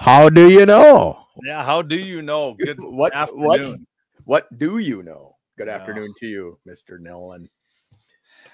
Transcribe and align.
How 0.00 0.30
do 0.30 0.48
you 0.50 0.64
know? 0.64 1.22
Yeah, 1.44 1.62
how 1.62 1.82
do 1.82 1.94
you 1.96 2.22
know? 2.22 2.54
Good 2.58 2.78
What- 2.80 3.12
what- 3.12 3.60
afternoon. 3.60 3.86
What 4.24 4.58
do 4.58 4.78
you 4.78 5.02
know? 5.02 5.36
Good 5.58 5.66
Yeah. 5.68 5.74
afternoon 5.76 6.14
to 6.18 6.26
you, 6.26 6.58
Mr. 6.66 6.98
Nerlin. 6.98 7.48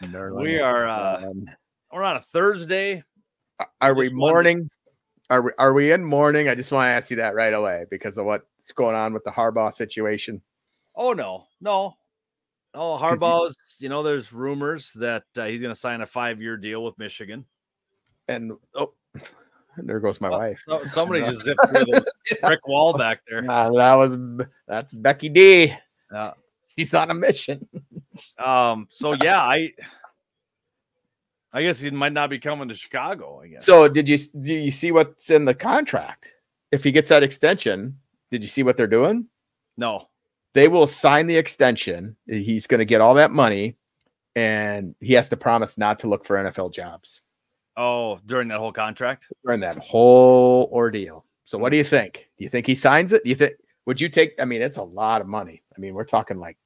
Nerlin. 0.03 0.43
We 0.43 0.59
are 0.59 0.89
uh 0.89 1.27
Um, 1.29 1.47
we're 1.93 2.03
on 2.03 2.17
a 2.17 2.21
Thursday. 2.21 3.05
are 3.81 3.95
we 3.95 4.09
morning? 4.13 4.69
Are 5.31 5.41
we 5.43 5.53
are 5.59 5.73
we 5.73 5.93
in 5.93 6.05
morning? 6.05 6.49
I 6.49 6.57
just 6.57 6.73
want 6.73 6.87
to 6.87 6.91
ask 6.91 7.11
you 7.11 7.17
that 7.19 7.35
right 7.37 7.53
away 7.53 7.85
because 7.91 8.19
of 8.19 8.27
what's 8.27 8.73
going 8.75 8.97
on 8.97 9.13
with 9.13 9.23
the 9.25 9.31
Harbaugh 9.31 9.73
situation. 9.73 10.43
Oh 10.97 11.13
no, 11.13 11.47
no. 11.61 11.97
Oh, 12.75 12.99
Harbaugh's, 13.01 13.79
you 13.81 13.89
know, 13.89 14.03
there's 14.03 14.33
rumors 14.33 14.93
that 14.95 15.25
uh, 15.39 15.45
he's 15.47 15.63
going 15.63 15.73
to 15.73 15.81
sign 15.81 16.03
a 16.03 16.07
five-year 16.07 16.59
deal 16.59 16.85
with 16.85 16.99
Michigan. 16.99 17.47
And 18.29 18.53
oh, 18.75 18.93
there 19.85 20.01
goes 20.01 20.21
my 20.21 20.29
Oh, 20.29 20.39
wife. 20.39 20.63
So, 20.67 20.83
somebody 20.85 21.21
just 21.27 21.43
zipped 21.45 21.61
through 21.69 21.85
the 21.85 22.05
brick 22.43 22.67
wall 22.67 22.93
back 22.97 23.21
there. 23.29 23.49
Uh, 23.51 23.71
that 23.73 23.95
was 23.95 24.17
that's 24.67 24.95
Becky 24.95 25.29
D. 25.29 25.73
Yeah. 26.13 26.33
She's 26.77 26.93
on 26.95 27.11
a 27.11 27.15
mission. 27.15 27.67
Um. 28.39 28.87
So 28.91 29.15
yeah, 29.23 29.41
I, 29.43 29.73
I 31.53 31.63
guess 31.63 31.79
he 31.81 31.91
might 31.91 32.13
not 32.13 32.31
be 32.31 32.39
coming 32.39 32.69
to 32.69 32.75
Chicago. 32.75 33.41
I 33.43 33.49
guess. 33.49 33.65
So 33.65 33.89
did 33.89 34.09
you 34.09 34.19
do 34.41 34.55
you 34.55 34.71
see 34.71 34.93
what's 34.93 35.31
in 35.31 35.45
the 35.45 35.55
contract? 35.55 36.33
If 36.73 36.85
he 36.85 36.93
gets 36.93 37.09
that 37.11 37.23
extension, 37.23 37.99
did 38.31 38.43
you 38.43 38.49
see 38.49 38.63
what 38.63 38.77
they're 38.77 38.87
doing? 38.87 39.27
no. 39.77 40.09
They 40.53 40.69
will 40.69 40.87
sign 40.87 41.27
the 41.27 41.37
extension. 41.37 42.17
He's 42.27 42.67
going 42.67 42.79
to 42.79 42.87
get 42.87 43.03
all 43.03 43.13
that 43.15 43.31
money, 43.31 43.77
and 44.35 44.95
he 45.01 45.13
has 45.13 45.29
to 45.29 45.37
promise 45.37 45.77
not 45.77 45.99
to 45.99 46.09
look 46.09 46.25
for 46.25 46.37
NFL 46.37 46.73
jobs 46.73 47.21
Oh, 47.77 48.19
during 48.27 48.49
that 48.49 48.59
whole 48.59 48.73
contract. 48.73 49.27
during 49.45 49.61
that 49.61 49.77
whole 49.79 50.69
ordeal. 50.73 51.25
So 51.45 51.59
what 51.59 51.71
do 51.71 51.79
you 51.79 51.85
think? 51.85 52.29
Do 52.39 52.45
you 52.45 52.49
think 52.51 52.67
he 52.67 52.75
signs 52.75 53.13
it? 53.13 53.23
Do 53.25 53.29
you 53.31 53.37
think 53.37 53.55
would 53.85 54.01
you 54.01 54.09
take? 54.09 54.33
I 54.41 54.45
mean, 54.45 54.63
it's 54.63 54.79
a 54.79 54.83
lot 54.83 55.21
of 55.21 55.27
money. 55.29 55.63
I 55.77 55.81
mean, 55.81 55.95
we're 55.95 56.05
talking 56.05 56.39
like 56.39 56.57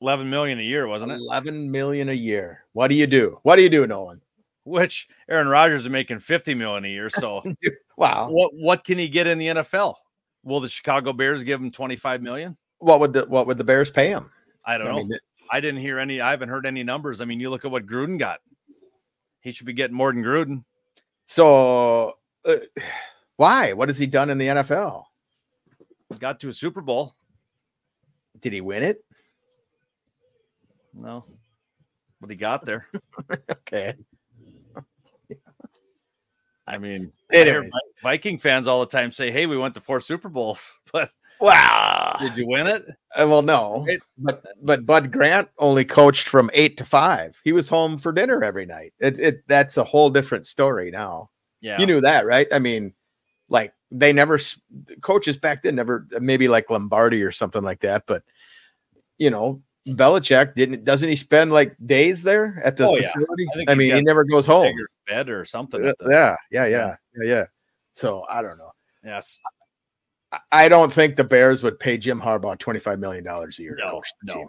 Eleven 0.00 0.28
million 0.28 0.58
a 0.58 0.62
year, 0.62 0.86
wasn't 0.88 1.12
it? 1.12 1.16
eleven 1.16 1.70
million 1.70 2.08
a 2.08 2.12
year. 2.14 2.64
What 2.72 2.88
do 2.88 2.94
you 2.94 3.06
do? 3.06 3.38
What 3.42 3.56
do 3.56 3.62
you 3.62 3.70
do, 3.70 3.86
Nolan? 3.86 4.20
Which 4.64 5.06
Aaron 5.30 5.48
Rodgers 5.48 5.82
is 5.82 5.88
making 5.88 6.18
fifty 6.18 6.54
million 6.54 6.84
a 6.84 6.88
year. 6.88 7.08
So 7.10 7.42
Wow. 7.96 8.28
what 8.30 8.50
what 8.54 8.84
can 8.84 8.98
he 8.98 9.08
get 9.08 9.26
in 9.26 9.38
the 9.38 9.46
NFL? 9.48 9.94
Will 10.42 10.60
the 10.60 10.68
Chicago 10.68 11.12
Bears 11.12 11.44
give 11.44 11.60
him 11.60 11.70
twenty 11.70 11.96
five 11.96 12.22
million? 12.22 12.56
What 12.78 13.00
would 13.00 13.12
the 13.12 13.24
what 13.26 13.46
would 13.46 13.56
the 13.56 13.64
Bears 13.64 13.90
pay 13.90 14.08
him? 14.08 14.30
I 14.66 14.76
don't 14.78 14.88
I 14.88 14.90
know. 14.90 14.96
mean, 14.96 15.10
I 15.50 15.60
didn't 15.60 15.80
hear 15.80 15.98
any. 15.98 16.20
I 16.20 16.30
haven't 16.30 16.48
heard 16.48 16.66
any 16.66 16.82
numbers. 16.82 17.20
I 17.20 17.24
mean, 17.24 17.38
you 17.38 17.50
look 17.50 17.64
at 17.64 17.70
what 17.70 17.86
Gruden 17.86 18.18
got. 18.18 18.40
He 19.44 19.52
should 19.52 19.66
be 19.66 19.74
getting 19.74 19.94
more 19.94 20.10
than 20.10 20.24
Gruden. 20.24 20.64
So, 21.26 22.14
uh, 22.48 22.56
why? 23.36 23.74
What 23.74 23.90
has 23.90 23.98
he 23.98 24.06
done 24.06 24.30
in 24.30 24.38
the 24.38 24.48
NFL? 24.48 25.04
Got 26.18 26.40
to 26.40 26.48
a 26.48 26.54
Super 26.54 26.80
Bowl. 26.80 27.14
Did 28.40 28.54
he 28.54 28.62
win 28.62 28.82
it? 28.82 29.04
No, 30.94 31.26
but 32.20 32.30
he 32.30 32.36
got 32.36 32.64
there. 32.64 32.88
Okay. 33.50 33.94
I 36.66 36.78
mean, 36.78 37.12
I 37.32 37.36
hear 37.36 37.56
Anyways, 37.58 37.72
Viking 38.02 38.38
fans 38.38 38.66
all 38.66 38.80
the 38.80 38.86
time 38.86 39.12
say, 39.12 39.30
"Hey, 39.30 39.46
we 39.46 39.56
went 39.56 39.74
to 39.74 39.80
four 39.80 40.00
Super 40.00 40.28
Bowls, 40.28 40.78
but 40.92 41.10
wow. 41.40 42.16
did 42.20 42.36
you 42.36 42.46
win 42.46 42.66
it?" 42.66 42.84
Uh, 43.16 43.26
well, 43.28 43.42
no, 43.42 43.84
It- 43.88 44.02
but 44.18 44.44
but 44.62 44.86
Bud 44.86 45.10
Grant 45.12 45.48
only 45.58 45.84
coached 45.84 46.28
from 46.28 46.50
eight 46.54 46.76
to 46.78 46.84
five. 46.84 47.40
He 47.44 47.52
was 47.52 47.68
home 47.68 47.98
for 47.98 48.12
dinner 48.12 48.42
every 48.42 48.66
night. 48.66 48.92
It, 48.98 49.18
it 49.18 49.48
that's 49.48 49.76
a 49.76 49.84
whole 49.84 50.10
different 50.10 50.46
story 50.46 50.90
now. 50.90 51.30
Yeah, 51.60 51.80
You 51.80 51.86
knew 51.86 52.00
that, 52.02 52.26
right? 52.26 52.46
I 52.52 52.58
mean, 52.58 52.92
like 53.48 53.72
they 53.90 54.12
never 54.12 54.38
coaches 55.00 55.36
back 55.38 55.62
then 55.62 55.76
never 55.76 56.06
maybe 56.20 56.48
like 56.48 56.70
Lombardi 56.70 57.22
or 57.22 57.32
something 57.32 57.62
like 57.62 57.80
that, 57.80 58.04
but 58.06 58.22
you 59.18 59.30
know. 59.30 59.62
Belichick 59.86 60.54
didn't 60.54 60.84
doesn't 60.84 61.08
he 61.08 61.16
spend 61.16 61.52
like 61.52 61.76
days 61.84 62.22
there 62.22 62.60
at 62.64 62.76
the 62.76 62.86
Oh, 62.88 62.94
yeah. 62.96 63.02
facility? 63.02 63.46
I 63.68 63.72
I, 63.72 63.74
mean, 63.74 63.94
he 63.94 64.00
never 64.02 64.24
goes 64.24 64.46
home. 64.46 64.74
bed 65.06 65.28
or 65.28 65.44
something. 65.44 65.82
Yeah, 65.82 65.90
At 65.90 65.98
the, 65.98 66.10
yeah, 66.10 66.36
yeah, 66.50 66.66
yeah, 66.66 66.96
yeah, 67.16 67.24
yeah. 67.34 67.44
So 67.92 68.24
I 68.30 68.36
don't 68.42 68.56
know. 68.58 68.70
Yes, 69.04 69.40
I- 70.32 70.38
I 70.50 70.68
don't 70.68 70.92
think 70.92 71.14
the 71.16 71.22
Bears 71.24 71.62
would 71.62 71.78
pay 71.78 71.96
Jim 71.98 72.20
Harbaugh 72.20 72.58
twenty-five 72.58 72.98
million 72.98 73.22
dollars 73.24 73.58
a 73.58 73.62
year 73.62 73.76
to 73.76 73.90
coach 73.90 74.08
the 74.22 74.34
no. 74.34 74.40
team. 74.40 74.48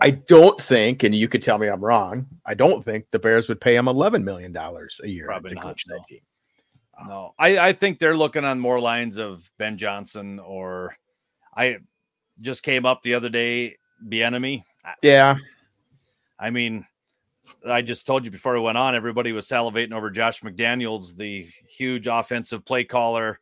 I 0.00 0.10
don't 0.12 0.58
think, 0.62 1.02
and 1.02 1.12
you 1.14 1.26
could 1.26 1.42
tell 1.42 1.58
me 1.58 1.66
I'm 1.66 1.84
wrong. 1.84 2.26
I 2.46 2.54
don't 2.54 2.84
think 2.84 3.06
the 3.10 3.18
Bears 3.18 3.48
would 3.48 3.60
pay 3.60 3.74
him 3.76 3.88
eleven 3.88 4.24
million 4.24 4.52
dollars 4.52 5.00
a 5.02 5.08
year 5.08 5.26
Probably 5.26 5.48
to 5.50 5.54
not, 5.56 5.64
coach 5.64 5.82
no. 5.88 5.96
that 5.96 6.04
team. 6.08 6.20
Um, 7.00 7.08
no. 7.08 7.34
I 7.40 7.58
I 7.58 7.72
think 7.72 7.98
they're 7.98 8.16
looking 8.16 8.44
on 8.44 8.60
more 8.60 8.78
lines 8.80 9.18
of 9.18 9.50
Ben 9.58 9.76
Johnson 9.76 10.38
or 10.38 10.96
I 11.56 11.78
just 12.40 12.62
came 12.62 12.86
up 12.86 13.02
the 13.02 13.14
other 13.14 13.28
day. 13.28 13.76
Bieniemy. 14.08 14.64
Yeah, 15.02 15.36
I 16.38 16.50
mean, 16.50 16.86
I 17.68 17.82
just 17.82 18.06
told 18.06 18.24
you 18.24 18.30
before 18.30 18.54
we 18.54 18.60
went 18.60 18.78
on, 18.78 18.94
everybody 18.94 19.32
was 19.32 19.46
salivating 19.46 19.92
over 19.92 20.10
Josh 20.10 20.40
McDaniels, 20.40 21.16
the 21.16 21.48
huge 21.68 22.06
offensive 22.06 22.64
play 22.64 22.84
caller, 22.84 23.40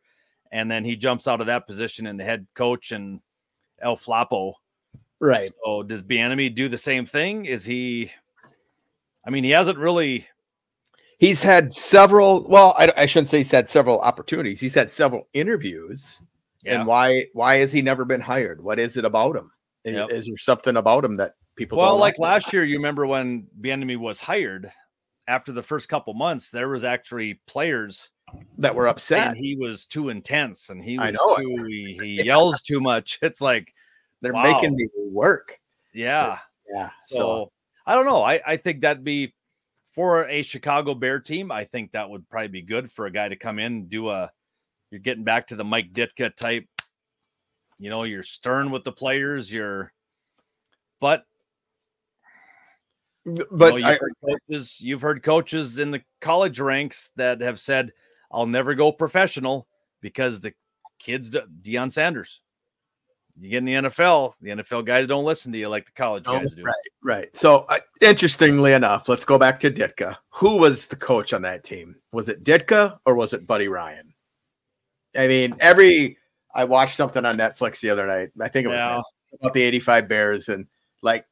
and 0.51 0.69
then 0.69 0.83
he 0.83 0.95
jumps 0.95 1.27
out 1.27 1.41
of 1.41 1.47
that 1.47 1.67
position 1.67 2.07
and 2.07 2.19
the 2.19 2.23
head 2.23 2.45
coach 2.55 2.91
and 2.91 3.21
El 3.81 3.95
Flapo. 3.95 4.53
right. 5.19 5.49
So 5.63 5.83
does 5.83 6.01
Bieniemy 6.01 6.53
do 6.53 6.67
the 6.67 6.77
same 6.77 7.05
thing? 7.05 7.45
Is 7.45 7.65
he? 7.65 8.11
I 9.25 9.29
mean, 9.29 9.43
he 9.43 9.51
hasn't 9.51 9.77
really. 9.77 10.27
He's 11.17 11.43
had 11.43 11.73
several. 11.73 12.47
Well, 12.47 12.73
I, 12.77 12.91
I 12.97 13.05
shouldn't 13.05 13.27
say 13.29 13.37
he's 13.37 13.51
had 13.51 13.69
several 13.69 13.99
opportunities. 14.01 14.59
He's 14.59 14.75
had 14.75 14.91
several 14.91 15.27
interviews. 15.33 16.21
Yeah. 16.63 16.79
And 16.79 16.87
why? 16.87 17.25
Why 17.33 17.55
has 17.55 17.71
he 17.71 17.81
never 17.81 18.05
been 18.05 18.21
hired? 18.21 18.61
What 18.61 18.79
is 18.79 18.97
it 18.97 19.05
about 19.05 19.35
him? 19.35 19.51
Is, 19.85 19.95
Yep. 19.95 20.09
is 20.11 20.27
there 20.27 20.37
something 20.37 20.77
about 20.77 21.05
him 21.05 21.15
that 21.17 21.33
people? 21.55 21.77
Well, 21.77 21.97
like 21.97 22.19
last 22.19 22.51
year, 22.53 22.63
you 22.63 22.77
remember 22.77 23.05
when 23.07 23.47
Bieniemy 23.61 23.97
was 23.97 24.19
hired. 24.19 24.71
After 25.27 25.51
the 25.51 25.61
first 25.63 25.89
couple 25.89 26.13
months, 26.15 26.49
there 26.49 26.67
was 26.69 26.83
actually 26.83 27.35
players 27.45 28.09
that 28.57 28.73
were 28.75 28.87
upset. 28.87 29.27
and 29.29 29.37
he 29.37 29.55
was 29.55 29.85
too 29.85 30.09
intense 30.09 30.69
and 30.69 30.83
he 30.83 30.97
was 30.97 31.17
too 31.37 31.65
he, 31.69 31.93
he 32.01 32.23
yells 32.23 32.61
too 32.61 32.79
much. 32.81 33.19
It's 33.21 33.39
like, 33.41 33.73
They're 34.21 34.33
Wow. 34.33 34.43
making 34.43 34.75
me 34.75 34.87
work. 35.11 35.59
yeah. 35.93 36.39
Yeah. 36.73 36.89
So, 37.07 37.17
So, 37.17 37.51
I 37.85 37.95
don't 37.95 38.05
know. 38.05 38.21
I, 38.23 38.41
I 38.45 38.57
think 38.57 38.81
that'd 38.81 39.03
be 39.03 39.33
for 39.93 40.27
a 40.27 40.41
Chicago 40.43 40.93
Bear 40.93 41.19
team. 41.19 41.51
I 41.51 41.63
think 41.63 41.91
that 41.91 42.09
would 42.09 42.27
probably 42.29 42.47
be 42.49 42.61
good 42.61 42.91
for 42.91 43.05
a 43.05 43.11
guy 43.11 43.27
to 43.29 43.35
come 43.35 43.59
in 43.59 43.65
and 43.73 43.89
do 43.89 44.09
a. 44.09 44.31
You're 44.91 44.99
getting 45.01 45.23
back 45.23 45.47
to 45.47 45.55
the 45.55 45.63
Mike 45.63 45.93
Ditka 45.93 46.35
type. 46.35 46.65
You 47.79 47.89
know, 47.89 48.03
you're 48.03 48.23
stern 48.23 48.71
with 48.71 48.83
the 48.83 48.91
players. 48.91 49.51
You're, 49.51 49.93
but 50.99 51.25
but 53.51 53.75
you 53.75 53.81
know, 53.81 53.89
you've, 53.89 53.99
heard 53.99 54.13
coaches. 54.25 54.81
You've 54.81 55.01
heard 55.01 55.23
coaches 55.23 55.79
in 55.79 55.91
the 55.91 56.01
college 56.21 56.59
ranks 56.59 57.11
that 57.15 57.41
have 57.41 57.59
said, 57.59 57.91
"I'll 58.31 58.45
never 58.45 58.75
go 58.75 58.91
professional 58.91 59.67
because 60.01 60.41
the 60.41 60.53
kids." 60.99 61.29
do- 61.29 61.47
Deion 61.61 61.91
Sanders. 61.91 62.41
You 63.39 63.49
get 63.49 63.59
in 63.59 63.65
the 63.65 63.73
NFL, 63.89 64.33
the 64.41 64.49
NFL 64.49 64.85
guys 64.85 65.07
don't 65.07 65.23
listen 65.23 65.53
to 65.53 65.57
you 65.57 65.69
like 65.69 65.85
the 65.85 65.93
college 65.93 66.25
Oh, 66.27 66.39
guys 66.39 66.55
do. 66.55 66.63
right, 66.63 66.73
right. 67.01 67.37
So, 67.37 67.65
uh, 67.69 67.77
interestingly 68.01 68.73
enough, 68.73 69.07
let's 69.07 69.23
go 69.23 69.37
back 69.37 69.61
to 69.61 69.71
Ditka. 69.71 70.17
Who 70.33 70.57
was 70.57 70.89
the 70.89 70.97
coach 70.97 71.31
on 71.31 71.41
that 71.43 71.63
team? 71.63 71.95
Was 72.11 72.27
it 72.27 72.43
Ditka 72.43 72.99
or 73.05 73.15
was 73.15 73.31
it 73.31 73.47
Buddy 73.47 73.69
Ryan? 73.69 74.13
I 75.17 75.27
mean, 75.29 75.55
every 75.61 76.17
I 76.53 76.65
watched 76.65 76.95
something 76.95 77.25
on 77.25 77.35
Netflix 77.35 77.79
the 77.81 77.89
other 77.91 78.07
night. 78.07 78.29
I 78.41 78.47
think 78.47 78.65
it 78.65 78.69
was 78.69 78.77
Yeah. 78.77 79.01
About 79.41 79.53
the 79.53 79.61
'85 79.61 80.07
Bears, 80.07 80.49
and 80.49 80.65
like, 81.03 81.23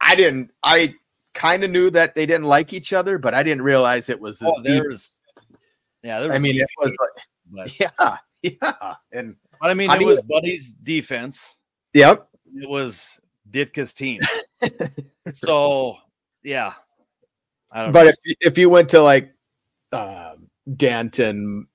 I 0.00 0.16
didn't. 0.16 0.50
I 0.64 0.94
kind 1.34 1.62
of 1.62 1.70
knew 1.70 1.90
that 1.90 2.14
they 2.16 2.26
didn't 2.26 2.46
like 2.46 2.72
each 2.72 2.92
other, 2.92 3.18
but 3.18 3.34
I 3.34 3.42
didn't 3.44 3.62
realize 3.62 4.10
it 4.10 4.20
was 4.20 4.42
as 4.42 4.48
Oh, 4.48 4.62
deep. 4.62 4.82
there 4.82 4.90
yeah, 6.02 6.18
there 6.18 6.28
was 6.28 6.34
I 6.36 6.38
mean, 6.40 6.60
it 6.60 6.66
was 6.78 6.96
like, 7.00 7.24
but, 7.68 7.80
yeah, 8.02 8.16
yeah, 8.42 8.94
and 9.12 9.36
but 9.60 9.70
I 9.70 9.74
mean, 9.74 9.90
it 9.90 9.98
do 9.98 10.04
you- 10.04 10.10
was 10.10 10.22
Buddy's 10.22 10.72
defense. 10.72 11.54
yep. 11.94 12.28
It 12.54 12.68
was 12.68 13.20
Ditka's 13.50 13.92
team. 13.92 14.20
so, 15.32 15.96
yeah, 16.42 16.72
I 17.70 17.82
don't 17.84 17.92
But 17.92 18.02
know. 18.04 18.08
if 18.26 18.36
if 18.40 18.58
you 18.58 18.68
went 18.68 18.88
to 18.90 19.00
like 19.00 19.32
uh, 19.92 20.34
Danton, 20.76 21.68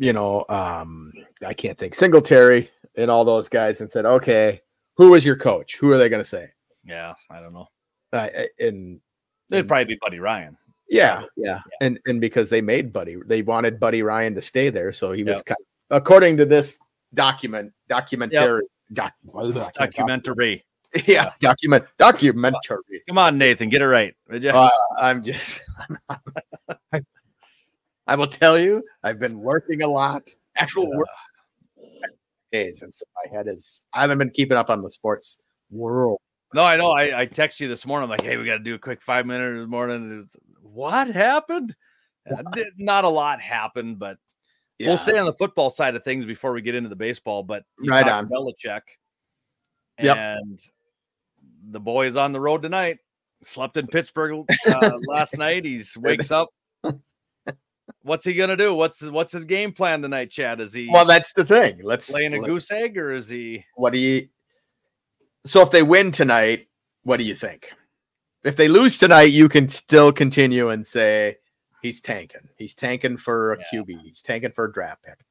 you 0.00 0.12
know, 0.14 0.44
um, 0.48 1.12
I 1.46 1.52
can't 1.52 1.76
think 1.78 1.94
Singletary 1.94 2.70
and 2.96 3.10
all 3.10 3.24
those 3.24 3.48
guys, 3.48 3.80
and 3.80 3.90
said, 3.92 4.06
"Okay, 4.06 4.60
who 4.96 5.10
was 5.10 5.24
your 5.24 5.36
coach? 5.36 5.76
Who 5.76 5.92
are 5.92 5.98
they 5.98 6.08
going 6.08 6.22
to 6.22 6.28
say?" 6.28 6.48
Yeah, 6.84 7.14
I 7.30 7.40
don't 7.40 7.52
know. 7.52 7.68
Uh, 8.12 8.28
and 8.58 9.00
It'd 9.50 9.68
probably 9.68 9.84
be 9.84 9.98
Buddy 10.00 10.18
Ryan. 10.18 10.56
yeah, 10.88 11.22
yeah, 11.36 11.60
and 11.80 12.00
and 12.06 12.20
because 12.20 12.50
they 12.50 12.62
made 12.62 12.92
Buddy, 12.92 13.16
they 13.26 13.42
wanted 13.42 13.78
Buddy 13.78 14.02
Ryan 14.02 14.34
to 14.34 14.40
stay 14.40 14.70
there, 14.70 14.90
so 14.92 15.12
he 15.12 15.22
was 15.22 15.38
Yep. 15.38 15.44
kind 15.44 15.58
according 15.90 16.36
to 16.38 16.46
this 16.46 16.78
document 17.14 17.72
documentary 17.88 18.62
doc, 18.92 19.12
I 19.34 19.40
can't 19.42 19.54
talk. 19.54 19.72
Documentary. 19.74 20.64
yeah 21.06 21.30
document 21.38 21.84
documentary. 21.98 23.02
Come 23.06 23.18
on, 23.18 23.38
Nathan, 23.38 23.68
get 23.68 23.82
it 23.82 23.86
right. 23.86 24.14
Would 24.28 24.42
you? 24.42 24.50
Uh, 24.50 24.70
I'm 24.98 25.22
just, 25.22 25.60
I'm, 26.08 26.18
I 28.10 28.16
will 28.16 28.26
tell 28.26 28.58
you, 28.58 28.82
I've 29.04 29.20
been 29.20 29.38
working 29.38 29.84
a 29.84 29.86
lot. 29.86 30.28
Actual 30.56 30.90
work 30.90 31.06
days, 32.50 32.82
and 32.82 32.92
so 32.92 33.04
my 33.14 33.32
head 33.32 33.46
is. 33.46 33.84
I 33.94 34.00
haven't 34.00 34.18
been 34.18 34.30
keeping 34.30 34.56
up 34.56 34.68
on 34.68 34.82
the 34.82 34.90
sports 34.90 35.38
world. 35.70 36.18
No, 36.52 36.64
I 36.64 36.76
know. 36.76 36.90
I, 36.90 37.20
I 37.20 37.26
text 37.26 37.60
you 37.60 37.68
this 37.68 37.86
morning. 37.86 38.04
I'm 38.04 38.10
like, 38.10 38.22
hey, 38.22 38.36
we 38.36 38.44
got 38.44 38.58
to 38.58 38.64
do 38.64 38.74
a 38.74 38.80
quick 38.80 39.00
five 39.00 39.26
minute 39.26 39.60
this 39.60 39.68
morning. 39.68 40.16
Was, 40.16 40.36
what 40.60 41.06
happened? 41.08 41.76
Uh, 42.28 42.42
not 42.78 43.04
a 43.04 43.08
lot 43.08 43.40
happened, 43.40 44.00
but 44.00 44.18
yeah. 44.80 44.88
we'll 44.88 44.96
stay 44.96 45.16
on 45.16 45.26
the 45.26 45.32
football 45.32 45.70
side 45.70 45.94
of 45.94 46.02
things 46.02 46.26
before 46.26 46.52
we 46.52 46.62
get 46.62 46.74
into 46.74 46.88
the 46.88 46.96
baseball. 46.96 47.44
But 47.44 47.62
right 47.86 48.08
on 48.08 48.28
Belichick, 48.28 48.80
yep. 50.00 50.16
and 50.16 50.58
the 51.68 51.80
boy 51.80 52.06
is 52.06 52.16
on 52.16 52.32
the 52.32 52.40
road 52.40 52.62
tonight. 52.62 52.98
Slept 53.44 53.76
in 53.76 53.86
Pittsburgh 53.86 54.44
uh, 54.68 54.98
last 55.06 55.38
night. 55.38 55.64
He's 55.64 55.96
wakes 55.96 56.32
up. 56.32 56.48
What's 58.02 58.24
he 58.24 58.34
gonna 58.34 58.56
do? 58.56 58.74
What's 58.74 59.02
what's 59.02 59.32
his 59.32 59.44
game 59.44 59.72
plan 59.72 60.02
tonight, 60.02 60.30
Chad? 60.30 60.60
Is 60.60 60.72
he 60.72 60.88
well? 60.90 61.04
That's 61.04 61.32
the 61.32 61.44
thing. 61.44 61.80
Let's 61.82 62.10
playing 62.10 62.34
a 62.34 62.40
goose 62.40 62.70
egg, 62.70 62.96
or 62.98 63.12
is 63.12 63.28
he? 63.28 63.64
What 63.74 63.92
do 63.92 63.98
you? 63.98 64.28
So 65.44 65.62
if 65.62 65.70
they 65.70 65.82
win 65.82 66.12
tonight, 66.12 66.68
what 67.02 67.18
do 67.18 67.24
you 67.24 67.34
think? 67.34 67.72
If 68.44 68.56
they 68.56 68.68
lose 68.68 68.98
tonight, 68.98 69.32
you 69.32 69.48
can 69.48 69.68
still 69.68 70.12
continue 70.12 70.70
and 70.70 70.86
say 70.86 71.36
he's 71.82 72.00
tanking. 72.00 72.48
He's 72.56 72.74
tanking 72.74 73.16
for 73.16 73.54
a 73.54 73.58
yeah. 73.58 73.80
QB. 73.80 74.00
He's 74.02 74.22
tanking 74.22 74.52
for 74.52 74.64
a 74.64 74.72
draft 74.72 75.02
pick. 75.02 75.24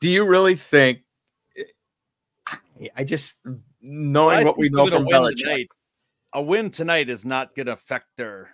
Do 0.00 0.08
you 0.08 0.26
really 0.26 0.56
think? 0.56 1.00
I 2.96 3.04
just 3.04 3.44
knowing 3.80 4.44
what 4.44 4.58
we 4.58 4.68
know 4.68 4.86
from 4.86 5.06
Belichick. 5.06 5.36
Tonight, 5.36 5.68
a 6.32 6.42
win 6.42 6.70
tonight 6.70 7.08
is 7.08 7.24
not 7.24 7.54
going 7.54 7.66
to 7.66 7.72
affect 7.72 8.06
their. 8.16 8.50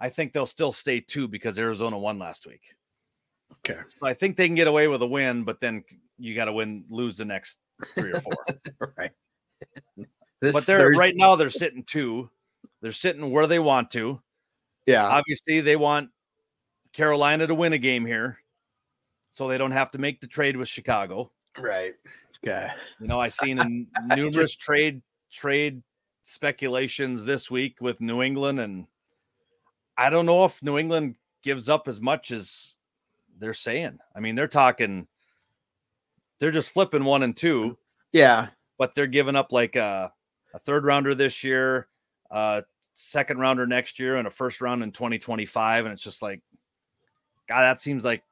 I 0.00 0.08
think 0.08 0.32
they'll 0.32 0.46
still 0.46 0.72
stay 0.72 1.00
two 1.00 1.28
because 1.28 1.58
Arizona 1.58 1.98
won 1.98 2.18
last 2.18 2.46
week. 2.46 2.74
Okay. 3.58 3.80
So 3.86 4.06
I 4.06 4.14
think 4.14 4.36
they 4.36 4.46
can 4.46 4.54
get 4.54 4.68
away 4.68 4.88
with 4.88 5.02
a 5.02 5.06
win, 5.06 5.44
but 5.44 5.60
then 5.60 5.84
you 6.18 6.34
got 6.34 6.46
to 6.46 6.52
win, 6.52 6.84
lose 6.88 7.16
the 7.16 7.24
next 7.24 7.58
three 7.86 8.12
or 8.12 8.20
four. 8.20 8.90
right. 8.96 9.12
This 10.40 10.52
but 10.52 10.66
they're 10.66 10.78
Thursday. 10.78 11.00
right 11.00 11.16
now 11.16 11.34
they're 11.34 11.50
sitting 11.50 11.82
two. 11.82 12.30
They're 12.80 12.92
sitting 12.92 13.32
where 13.32 13.48
they 13.48 13.58
want 13.58 13.90
to. 13.90 14.20
Yeah. 14.86 15.04
Obviously, 15.04 15.60
they 15.60 15.74
want 15.74 16.10
Carolina 16.92 17.48
to 17.48 17.56
win 17.56 17.72
a 17.72 17.78
game 17.78 18.06
here, 18.06 18.38
so 19.30 19.48
they 19.48 19.58
don't 19.58 19.72
have 19.72 19.90
to 19.92 19.98
make 19.98 20.20
the 20.20 20.28
trade 20.28 20.56
with 20.56 20.68
Chicago. 20.68 21.32
Right. 21.58 21.94
Okay. 22.44 22.68
You 23.00 23.08
know, 23.08 23.20
I've 23.20 23.32
seen 23.32 23.60
in 23.62 23.88
numerous 24.14 24.36
just... 24.36 24.60
trade 24.60 25.02
trade 25.30 25.82
speculations 26.22 27.24
this 27.24 27.50
week 27.50 27.78
with 27.80 28.00
New 28.00 28.22
England, 28.22 28.60
and 28.60 28.86
I 29.98 30.10
don't 30.10 30.26
know 30.26 30.44
if 30.44 30.62
New 30.62 30.78
England 30.78 31.18
gives 31.42 31.68
up 31.68 31.88
as 31.88 32.00
much 32.00 32.30
as 32.30 32.76
they're 33.38 33.52
saying. 33.52 33.98
I 34.14 34.20
mean, 34.20 34.36
they're 34.36 34.46
talking, 34.46 35.08
they're 36.38 36.52
just 36.52 36.70
flipping 36.70 37.04
one 37.04 37.24
and 37.24 37.36
two. 37.36 37.76
Yeah, 38.12 38.46
but 38.78 38.94
they're 38.94 39.08
giving 39.08 39.36
up 39.36 39.52
like 39.52 39.74
a, 39.74 40.12
a 40.54 40.58
third 40.60 40.84
rounder 40.84 41.14
this 41.14 41.42
year, 41.42 41.88
a 42.30 42.62
second 42.94 43.38
rounder 43.38 43.66
next 43.66 43.98
year, 43.98 44.16
and 44.16 44.28
a 44.28 44.30
first 44.30 44.60
round 44.60 44.84
in 44.84 44.92
2025, 44.92 45.84
and 45.84 45.92
it's 45.92 46.02
just 46.02 46.22
like, 46.22 46.40
God, 47.48 47.62
that 47.62 47.80
seems 47.80 48.04
like 48.04 48.22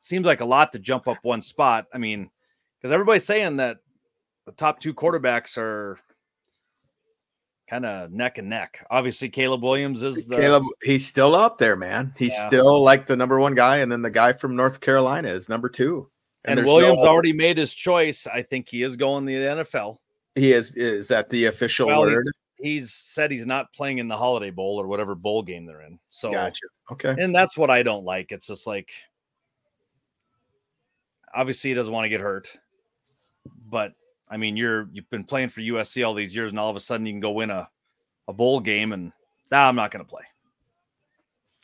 seems 0.00 0.26
like 0.26 0.40
a 0.40 0.44
lot 0.44 0.72
to 0.72 0.78
jump 0.78 1.08
up 1.08 1.18
one 1.22 1.40
spot. 1.40 1.86
I 1.94 1.98
mean, 1.98 2.30
because 2.78 2.92
everybody's 2.92 3.24
saying 3.24 3.56
that 3.56 3.78
the 4.44 4.52
top 4.52 4.80
two 4.80 4.92
quarterbacks 4.92 5.56
are 5.56 5.98
kind 7.68 7.84
of 7.84 8.12
neck 8.12 8.38
and 8.38 8.48
neck. 8.48 8.84
Obviously, 8.90 9.28
Caleb 9.28 9.62
Williams 9.62 10.02
is 10.02 10.26
the 10.26 10.36
Caleb. 10.36 10.64
He's 10.82 11.06
still 11.06 11.34
up 11.34 11.58
there, 11.58 11.76
man. 11.76 12.14
He's 12.16 12.34
yeah. 12.34 12.46
still 12.46 12.82
like 12.82 13.06
the 13.06 13.16
number 13.16 13.38
one 13.38 13.54
guy, 13.54 13.78
and 13.78 13.90
then 13.90 14.02
the 14.02 14.10
guy 14.10 14.32
from 14.32 14.56
North 14.56 14.80
Carolina 14.80 15.28
is 15.28 15.48
number 15.48 15.68
two. 15.68 16.08
And, 16.44 16.60
and 16.60 16.66
Williams 16.66 16.98
no, 16.98 17.06
already 17.06 17.32
made 17.32 17.58
his 17.58 17.74
choice. 17.74 18.26
I 18.26 18.42
think 18.42 18.68
he 18.68 18.82
is 18.82 18.96
going 18.96 19.26
to 19.26 19.32
the 19.32 19.64
NFL. 19.64 19.98
He 20.36 20.52
is. 20.52 20.76
Is 20.76 21.08
that 21.08 21.28
the 21.28 21.46
official 21.46 21.88
well, 21.88 22.02
word? 22.02 22.24
He's, 22.58 22.82
he's, 22.82 22.92
said 22.92 23.32
he's 23.32 23.46
not 23.46 23.72
playing 23.72 23.98
in 23.98 24.06
the 24.06 24.16
Holiday 24.16 24.50
Bowl 24.50 24.80
or 24.80 24.86
whatever 24.86 25.14
bowl 25.16 25.42
game 25.42 25.66
they're 25.66 25.82
in. 25.82 25.98
So, 26.08 26.30
gotcha. 26.30 26.66
Okay. 26.92 27.16
And 27.18 27.34
that's 27.34 27.58
what 27.58 27.70
I 27.70 27.82
don't 27.82 28.04
like. 28.04 28.30
It's 28.30 28.46
just 28.46 28.66
like, 28.66 28.92
obviously, 31.34 31.70
he 31.70 31.74
doesn't 31.74 31.92
want 31.92 32.04
to 32.04 32.10
get 32.10 32.20
hurt, 32.20 32.56
but 33.68 33.92
I 34.28 34.36
mean, 34.36 34.56
you're 34.56 34.88
you've 34.92 35.08
been 35.10 35.24
playing 35.24 35.50
for 35.50 35.60
USC 35.60 36.06
all 36.06 36.14
these 36.14 36.34
years, 36.34 36.52
and 36.52 36.58
all 36.58 36.70
of 36.70 36.76
a 36.76 36.80
sudden 36.80 37.06
you 37.06 37.12
can 37.12 37.20
go 37.20 37.32
win 37.32 37.50
a, 37.50 37.68
a 38.28 38.32
bowl 38.32 38.60
game, 38.60 38.92
and 38.92 39.12
nah, 39.50 39.68
I'm 39.68 39.76
not 39.76 39.90
going 39.90 40.04
to 40.04 40.08
play. 40.08 40.24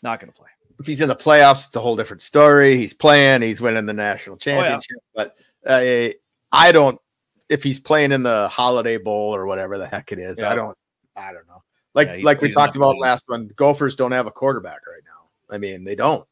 Not 0.02 0.20
going 0.20 0.32
to 0.32 0.38
play. 0.38 0.48
If 0.78 0.86
he's 0.86 1.00
in 1.00 1.08
the 1.08 1.16
playoffs, 1.16 1.66
it's 1.66 1.76
a 1.76 1.80
whole 1.80 1.96
different 1.96 2.22
story. 2.22 2.76
He's 2.76 2.94
playing, 2.94 3.42
he's 3.42 3.60
winning 3.60 3.86
the 3.86 3.92
national 3.92 4.36
championship. 4.36 4.98
Oh, 5.16 5.22
yeah. 5.22 5.24
But 5.64 5.70
uh, 5.70 6.12
I 6.50 6.72
don't. 6.72 7.00
If 7.48 7.62
he's 7.62 7.78
playing 7.78 8.12
in 8.12 8.22
the 8.22 8.48
Holiday 8.48 8.96
Bowl 8.96 9.34
or 9.34 9.46
whatever 9.46 9.78
the 9.78 9.86
heck 9.86 10.12
it 10.12 10.18
is, 10.18 10.40
yeah. 10.40 10.50
I 10.50 10.54
don't. 10.54 10.76
I 11.16 11.32
don't 11.32 11.46
know. 11.46 11.62
Like 11.94 12.08
yeah, 12.08 12.24
like 12.24 12.40
we 12.40 12.50
talked 12.50 12.76
about 12.76 12.98
last 12.98 13.24
one, 13.28 13.48
Gophers 13.54 13.96
don't 13.96 14.12
have 14.12 14.26
a 14.26 14.30
quarterback 14.30 14.86
right 14.86 15.02
now. 15.04 15.54
I 15.54 15.58
mean, 15.58 15.84
they 15.84 15.94
don't. 15.94 16.26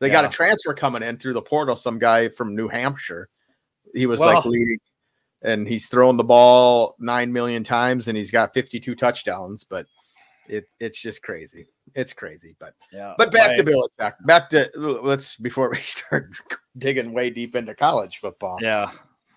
They 0.00 0.10
got 0.10 0.24
a 0.24 0.28
transfer 0.28 0.74
coming 0.74 1.02
in 1.02 1.16
through 1.16 1.32
the 1.32 1.42
portal. 1.42 1.74
Some 1.74 1.98
guy 1.98 2.28
from 2.28 2.54
New 2.54 2.68
Hampshire. 2.68 3.28
He 3.94 4.06
was 4.06 4.20
well, 4.20 4.34
like 4.34 4.44
leading 4.44 4.78
and 5.42 5.68
he's 5.68 5.88
thrown 5.88 6.16
the 6.16 6.24
ball 6.24 6.96
nine 6.98 7.32
million 7.32 7.64
times 7.64 8.08
and 8.08 8.16
he's 8.16 8.30
got 8.30 8.54
52 8.54 8.94
touchdowns, 8.94 9.64
but 9.64 9.86
it, 10.48 10.64
it's 10.80 11.00
just 11.00 11.22
crazy. 11.22 11.66
It's 11.94 12.12
crazy. 12.12 12.56
But 12.58 12.74
yeah, 12.92 13.14
but 13.18 13.30
back 13.30 13.48
right. 13.48 13.56
to 13.58 13.64
Belichick. 13.64 14.14
Back 14.26 14.50
to 14.50 14.70
let's 14.76 15.36
before 15.36 15.70
we 15.72 15.76
start 15.78 16.34
digging 16.76 17.12
way 17.12 17.30
deep 17.30 17.54
into 17.54 17.74
college 17.74 18.18
football. 18.18 18.58
Yeah. 18.60 18.90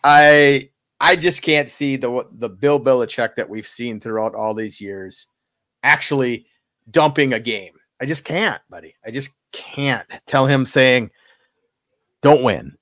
I 0.04 0.70
I 1.00 1.16
just 1.16 1.42
can't 1.42 1.70
see 1.70 1.96
the 1.96 2.28
the 2.32 2.50
Bill 2.50 2.80
Belichick 2.80 3.36
that 3.36 3.50
we've 3.50 3.68
seen 3.68 4.00
throughout 4.00 4.36
all 4.36 4.54
these 4.54 4.82
years 4.82 5.28
actually 5.84 6.46
dumping 6.90 7.34
a 7.34 7.40
game. 7.40 7.74
I 8.02 8.06
just 8.06 8.26
can't, 8.26 8.62
buddy. 8.70 8.96
I 9.06 9.12
just 9.12 9.32
can't 9.52 10.08
tell 10.26 10.48
him 10.48 10.66
saying, 10.66 11.12
"Don't 12.22 12.44
win." 12.44 12.78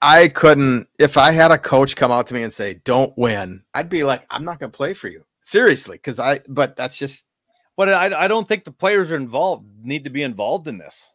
I, 0.00 0.28
couldn't 0.28 0.88
if 0.98 1.16
I 1.16 1.32
had 1.32 1.50
a 1.50 1.58
coach 1.58 1.96
come 1.96 2.10
out 2.10 2.26
to 2.28 2.34
me 2.34 2.42
and 2.42 2.52
say, 2.52 2.80
"Don't 2.84 3.12
win," 3.16 3.62
I'd 3.74 3.88
be 3.88 4.04
like, 4.04 4.24
"I'm 4.30 4.44
not 4.44 4.58
going 4.58 4.70
to 4.70 4.76
play 4.76 4.94
for 4.94 5.08
you." 5.08 5.24
Seriously, 5.40 5.96
because 5.96 6.18
I. 6.18 6.40
But 6.48 6.76
that's 6.76 6.98
just. 6.98 7.28
But 7.76 7.88
I, 7.88 8.24
I 8.24 8.28
don't 8.28 8.46
think 8.46 8.64
the 8.64 8.72
players 8.72 9.10
are 9.10 9.16
involved 9.16 9.66
need 9.82 10.04
to 10.04 10.10
be 10.10 10.22
involved 10.22 10.68
in 10.68 10.78
this. 10.78 11.12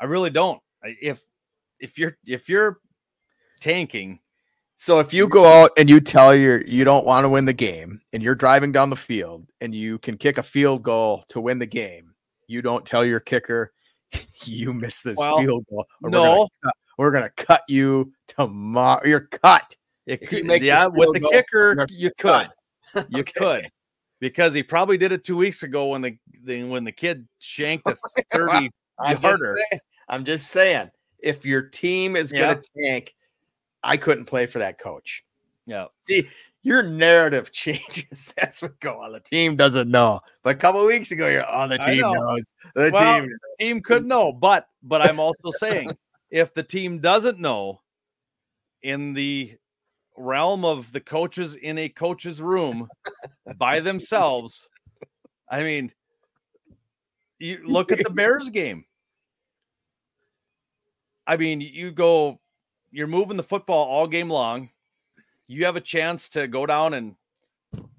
I 0.00 0.06
really 0.06 0.30
don't. 0.30 0.60
If 0.82 1.24
if 1.78 1.98
you're 1.98 2.16
if 2.26 2.48
you're 2.48 2.80
tanking, 3.60 4.20
so 4.76 4.98
if 4.98 5.12
you 5.12 5.28
go 5.28 5.46
out 5.46 5.70
and 5.76 5.88
you 5.88 6.00
tell 6.00 6.34
your 6.34 6.62
you 6.62 6.84
don't 6.84 7.06
want 7.06 7.24
to 7.24 7.28
win 7.28 7.44
the 7.44 7.52
game 7.52 8.00
and 8.12 8.22
you're 8.22 8.34
driving 8.34 8.72
down 8.72 8.90
the 8.90 8.96
field 8.96 9.46
and 9.60 9.74
you 9.74 9.98
can 9.98 10.16
kick 10.16 10.38
a 10.38 10.42
field 10.42 10.82
goal 10.82 11.24
to 11.28 11.40
win 11.40 11.58
the 11.58 11.66
game, 11.66 12.14
you 12.48 12.62
don't 12.62 12.86
tell 12.86 13.04
your 13.04 13.20
kicker 13.20 13.72
you 14.44 14.72
miss 14.72 15.02
this 15.02 15.16
well, 15.16 15.38
field 15.38 15.64
goal. 15.70 15.86
no, 16.02 16.22
we're 16.40 16.46
gonna 16.64 16.72
cut 17.36 17.62
you 17.68 18.12
tomorrow. 18.26 19.00
You're 19.04 19.26
cut. 19.26 19.76
You 20.06 20.18
could, 20.18 20.62
yeah, 20.62 20.86
with 20.86 21.12
the 21.14 21.28
kicker, 21.30 21.86
you 21.88 22.10
could. 22.18 22.48
You 23.08 23.20
okay. 23.20 23.32
could. 23.36 23.68
Because 24.18 24.52
he 24.52 24.64
probably 24.64 24.98
did 24.98 25.12
it 25.12 25.22
two 25.22 25.36
weeks 25.36 25.62
ago 25.62 25.88
when 25.88 26.02
the, 26.02 26.16
the 26.42 26.64
when 26.64 26.82
the 26.82 26.90
kid 26.90 27.28
shanked 27.38 27.88
a 27.88 27.96
30 28.32 28.70
I'm 28.98 29.20
yarder. 29.20 29.56
Just 29.70 29.84
I'm 30.08 30.24
just 30.24 30.48
saying, 30.48 30.90
if 31.22 31.46
your 31.46 31.62
team 31.62 32.16
is 32.16 32.32
yeah. 32.32 32.54
gonna 32.54 32.62
tank, 32.80 33.14
I 33.84 33.96
couldn't 33.96 34.24
play 34.24 34.46
for 34.46 34.58
that 34.58 34.78
coach. 34.78 35.24
Yeah. 35.66 35.86
See, 36.00 36.26
your 36.62 36.82
narrative 36.82 37.52
changes 37.52 38.34
as 38.42 38.60
we 38.60 38.68
go 38.80 39.02
on. 39.02 39.12
The 39.12 39.20
team 39.20 39.56
doesn't 39.56 39.90
know, 39.90 40.20
but 40.42 40.56
a 40.56 40.58
couple 40.58 40.84
weeks 40.86 41.12
ago, 41.12 41.28
you're 41.28 41.46
on 41.46 41.72
oh, 41.72 41.76
the 41.76 41.82
team 41.82 42.00
know. 42.00 42.12
knows. 42.12 42.52
The 42.74 42.90
well, 42.92 43.20
team, 43.20 43.30
team 43.58 43.80
could 43.80 44.04
know, 44.04 44.32
but 44.32 44.66
but 44.82 45.00
I'm 45.00 45.20
also 45.20 45.50
saying 45.50 45.90
if 46.30 46.54
the 46.54 46.62
team 46.62 47.00
doesn't 47.00 47.38
know 47.38 47.80
in 48.82 49.12
the 49.12 49.56
realm 50.16 50.64
of 50.64 50.92
the 50.92 51.00
coaches 51.00 51.54
in 51.54 51.78
a 51.78 51.88
coach's 51.88 52.40
room 52.40 52.88
by 53.56 53.80
themselves, 53.80 54.68
I 55.48 55.62
mean, 55.62 55.92
you 57.38 57.60
look 57.64 57.90
at 57.90 57.98
the 57.98 58.10
Bears 58.10 58.48
game. 58.50 58.84
I 61.26 61.36
mean, 61.36 61.60
you 61.60 61.90
go, 61.90 62.40
you're 62.90 63.06
moving 63.06 63.36
the 63.36 63.42
football 63.42 63.86
all 63.86 64.06
game 64.06 64.28
long. 64.28 64.70
You 65.48 65.64
have 65.64 65.76
a 65.76 65.80
chance 65.80 66.28
to 66.30 66.46
go 66.46 66.66
down 66.66 66.94
and 66.94 67.16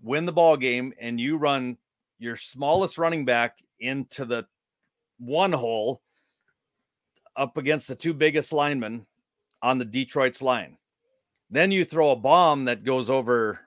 win 0.01 0.25
the 0.25 0.31
ball 0.31 0.57
game, 0.57 0.93
and 0.99 1.19
you 1.19 1.37
run 1.37 1.77
your 2.19 2.35
smallest 2.35 2.97
running 2.97 3.25
back 3.25 3.59
into 3.79 4.25
the 4.25 4.45
one 5.17 5.51
hole 5.51 6.01
up 7.35 7.57
against 7.57 7.87
the 7.87 7.95
two 7.95 8.13
biggest 8.13 8.53
linemen 8.53 9.05
on 9.61 9.77
the 9.77 9.85
Detroit's 9.85 10.41
line. 10.41 10.77
Then 11.49 11.71
you 11.71 11.85
throw 11.85 12.11
a 12.11 12.15
bomb 12.15 12.65
that 12.65 12.83
goes 12.83 13.09
over 13.09 13.59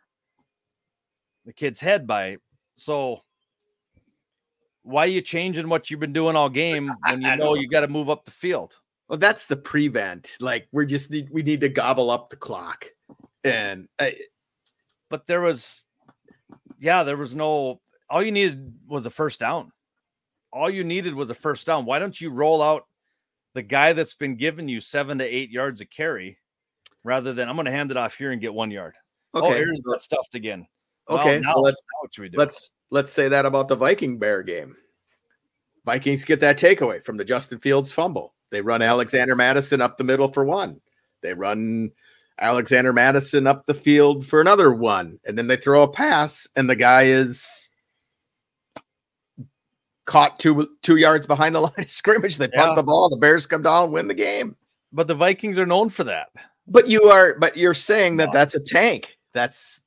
the 1.44 1.52
kid's 1.52 1.80
head 1.80 2.06
by 2.06 2.38
so 2.76 3.22
why 4.82 5.04
are 5.04 5.08
you 5.08 5.22
changing 5.22 5.68
what 5.68 5.90
you've 5.90 6.00
been 6.00 6.12
doing 6.12 6.36
all 6.36 6.48
game 6.48 6.90
when 7.08 7.22
you 7.22 7.36
know 7.36 7.54
you 7.54 7.68
got 7.68 7.80
to 7.80 7.88
move 7.88 8.10
up 8.10 8.24
the 8.24 8.30
field? 8.30 8.76
Well, 9.08 9.18
that's 9.18 9.46
the 9.46 9.56
prevent. 9.56 10.36
Like 10.40 10.68
we're 10.72 10.84
just 10.84 11.10
need 11.10 11.28
we 11.30 11.42
need 11.42 11.60
to 11.62 11.68
gobble 11.68 12.10
up 12.10 12.30
the 12.30 12.36
clock, 12.36 12.86
and 13.42 13.88
I, 13.98 14.16
But 15.10 15.26
there 15.26 15.40
was, 15.40 15.84
yeah, 16.78 17.02
there 17.02 17.16
was 17.16 17.34
no. 17.34 17.80
All 18.08 18.22
you 18.22 18.32
needed 18.32 18.74
was 18.86 19.06
a 19.06 19.10
first 19.10 19.40
down. 19.40 19.72
All 20.52 20.70
you 20.70 20.84
needed 20.84 21.14
was 21.14 21.30
a 21.30 21.34
first 21.34 21.66
down. 21.66 21.84
Why 21.84 21.98
don't 21.98 22.18
you 22.18 22.30
roll 22.30 22.62
out 22.62 22.86
the 23.54 23.62
guy 23.62 23.92
that's 23.92 24.14
been 24.14 24.36
giving 24.36 24.68
you 24.68 24.80
seven 24.80 25.18
to 25.18 25.24
eight 25.24 25.50
yards 25.50 25.80
of 25.80 25.90
carry, 25.90 26.38
rather 27.02 27.32
than 27.32 27.48
I'm 27.48 27.56
going 27.56 27.66
to 27.66 27.72
hand 27.72 27.90
it 27.90 27.96
off 27.96 28.16
here 28.16 28.32
and 28.32 28.40
get 28.40 28.52
one 28.52 28.70
yard. 28.70 28.94
Oh, 29.32 29.46
okay, 29.46 29.58
here's 29.58 29.80
that 29.84 30.02
stuffed 30.02 30.34
again. 30.34 30.66
Okay. 31.08 31.40
now, 31.40 31.54
so 31.54 31.60
let's 31.60 31.82
now 31.82 31.98
what 32.00 32.14
should 32.14 32.22
we 32.22 32.28
do? 32.28 32.38
let's 32.38 32.70
let's 32.90 33.12
say 33.12 33.28
that 33.28 33.46
about 33.46 33.68
the 33.68 33.76
Viking 33.76 34.18
Bear 34.18 34.42
game. 34.42 34.76
Vikings 35.84 36.24
get 36.24 36.40
that 36.40 36.58
takeaway 36.58 37.04
from 37.04 37.16
the 37.16 37.24
Justin 37.24 37.58
Fields 37.58 37.92
fumble. 37.92 38.34
They 38.50 38.62
run 38.62 38.82
Alexander 38.82 39.36
Mattison 39.36 39.80
up 39.80 39.98
the 39.98 40.04
middle 40.04 40.28
for 40.28 40.44
one. 40.44 40.80
They 41.20 41.34
run 41.34 41.90
Alexander 42.38 42.92
Mattison 42.92 43.46
up 43.46 43.66
the 43.66 43.74
field 43.74 44.24
for 44.24 44.40
another 44.40 44.72
one, 44.72 45.18
and 45.26 45.36
then 45.36 45.46
they 45.46 45.56
throw 45.56 45.82
a 45.82 45.90
pass, 45.90 46.48
and 46.56 46.68
the 46.68 46.76
guy 46.76 47.04
is 47.04 47.70
caught 50.06 50.38
two 50.38 50.68
two 50.82 50.96
yards 50.96 51.26
behind 51.26 51.54
the 51.54 51.60
line 51.62 51.72
of 51.78 51.88
scrimmage. 51.88 52.38
They 52.38 52.48
punt 52.48 52.70
Yeah. 52.70 52.74
the 52.76 52.82
ball. 52.82 53.08
The 53.08 53.16
Bears 53.16 53.46
come 53.46 53.62
down, 53.62 53.90
win 53.92 54.08
the 54.08 54.14
game. 54.14 54.56
but 54.92 55.08
the 55.08 55.14
Vikings 55.14 55.58
are 55.58 55.66
known 55.66 55.88
for 55.88 56.04
that. 56.04 56.28
But 56.66 56.88
you 56.88 57.02
are, 57.04 57.36
but 57.38 57.56
you're 57.56 57.74
saying 57.74 58.16
that 58.18 58.26
No. 58.26 58.32
that's 58.32 58.54
a 58.54 58.60
tank. 58.60 59.18
That's 59.34 59.84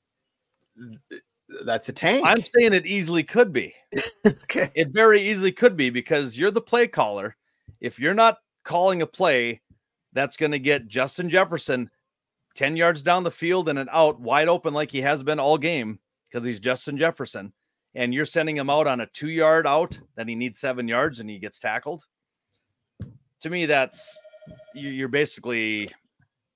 that's 1.66 1.90
a 1.90 1.94
tank. 1.94 2.26
I'm 2.28 2.42
saying 2.42 2.74
it 2.74 2.86
easily 2.86 3.24
could 3.24 3.54
be. 3.54 3.74
okay. 4.28 4.70
It 4.76 4.90
very 4.90 5.22
easily 5.22 5.52
could 5.52 5.78
be 5.78 5.90
because 5.90 6.38
you're 6.38 6.52
the 6.52 6.62
play 6.62 6.88
caller. 6.88 7.36
If 7.80 8.00
you're 8.00 8.14
not 8.14 8.38
calling 8.64 9.02
a 9.02 9.08
play 9.08 9.62
that's 10.14 10.36
going 10.38 10.52
to 10.52 10.60
get 10.60 10.88
Justin 10.88 11.30
Jefferson 11.30 11.90
10 12.56 12.76
yards 12.76 13.02
down 13.02 13.24
the 13.24 13.32
field 13.32 13.70
and 13.70 13.80
an 13.80 13.88
out 13.92 14.20
wide 14.20 14.48
open 14.50 14.74
like 14.74 14.92
he 14.92 15.02
has 15.02 15.24
been 15.24 15.40
all 15.40 15.58
game 15.58 16.00
because 16.28 16.44
he's 16.44 16.60
Justin 16.60 16.98
Jefferson, 16.98 17.54
and 17.98 18.14
you're 18.14 18.26
sending 18.26 18.56
him 18.56 18.70
out 18.70 18.86
on 18.86 19.02
a 19.02 19.08
two 19.08 19.28
yard 19.30 19.66
out, 19.66 20.00
then 20.16 20.28
he 20.28 20.36
needs 20.36 20.60
seven 20.60 20.88
yards 20.88 21.20
and 21.20 21.28
he 21.30 21.40
gets 21.40 21.60
tackled. 21.60 22.06
To 23.42 23.50
me, 23.50 23.66
that's 23.66 24.18
you- 24.74 24.92
you're 24.92 25.08
basically 25.10 25.92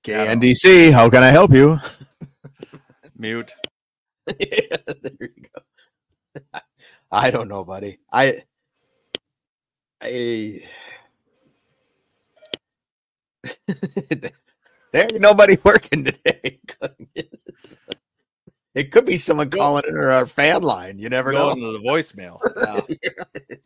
KNDC, 0.04 0.92
how 0.92 1.10
can 1.10 1.24
I 1.24 1.30
help 1.30 1.52
you? 1.52 1.78
mute. 3.18 3.54
yeah, 4.40 4.78
there 5.02 5.12
you 5.20 5.46
go. 5.54 6.60
I 7.12 7.32
don't 7.32 7.48
know, 7.50 7.64
buddy. 7.66 7.98
I 8.14 8.44
I 10.00 10.62
there 13.68 14.32
ain't 14.94 15.20
nobody 15.20 15.58
working 15.64 16.06
today. 16.06 16.60
It 18.76 18.92
could 18.92 19.06
be 19.06 19.18
someone 19.18 19.50
calling 19.50 19.84
in 19.88 19.98
our 19.98 20.26
fan 20.26 20.62
line. 20.62 20.98
You 21.00 21.10
never 21.10 21.32
know. 21.32 21.54
Going 21.56 21.74
to 21.74 21.80
the 21.80 21.88
voicemail. 21.88 22.40
Yeah. 23.04 23.16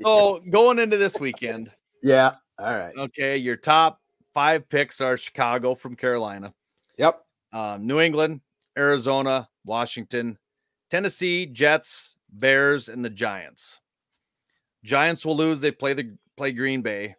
so 0.01 0.41
going 0.50 0.79
into 0.79 0.97
this 0.97 1.19
weekend, 1.19 1.71
Yeah. 2.03 2.31
All 2.59 2.65
right. 2.77 2.93
okay, 2.97 3.38
your 3.38 3.55
top 3.57 4.00
five 4.33 4.67
picks 4.69 5.01
are 5.01 5.17
Chicago 5.17 5.75
from 5.75 5.95
Carolina. 5.95 6.53
Yep. 6.97 7.21
um, 7.53 7.85
New 7.85 8.00
England, 8.00 8.41
Arizona, 8.77 9.47
Washington, 9.65 10.38
Tennessee, 10.89 11.45
Jets, 11.45 12.17
Bears, 12.29 12.89
and 12.89 13.03
the 13.03 13.09
Giants. 13.09 13.81
Giants 14.83 15.25
will 15.25 15.35
lose. 15.35 15.62
They 15.62 15.71
play 15.71 15.93
the 15.93 16.15
play 16.38 16.51
Green 16.51 16.81
Bay. 16.81 17.15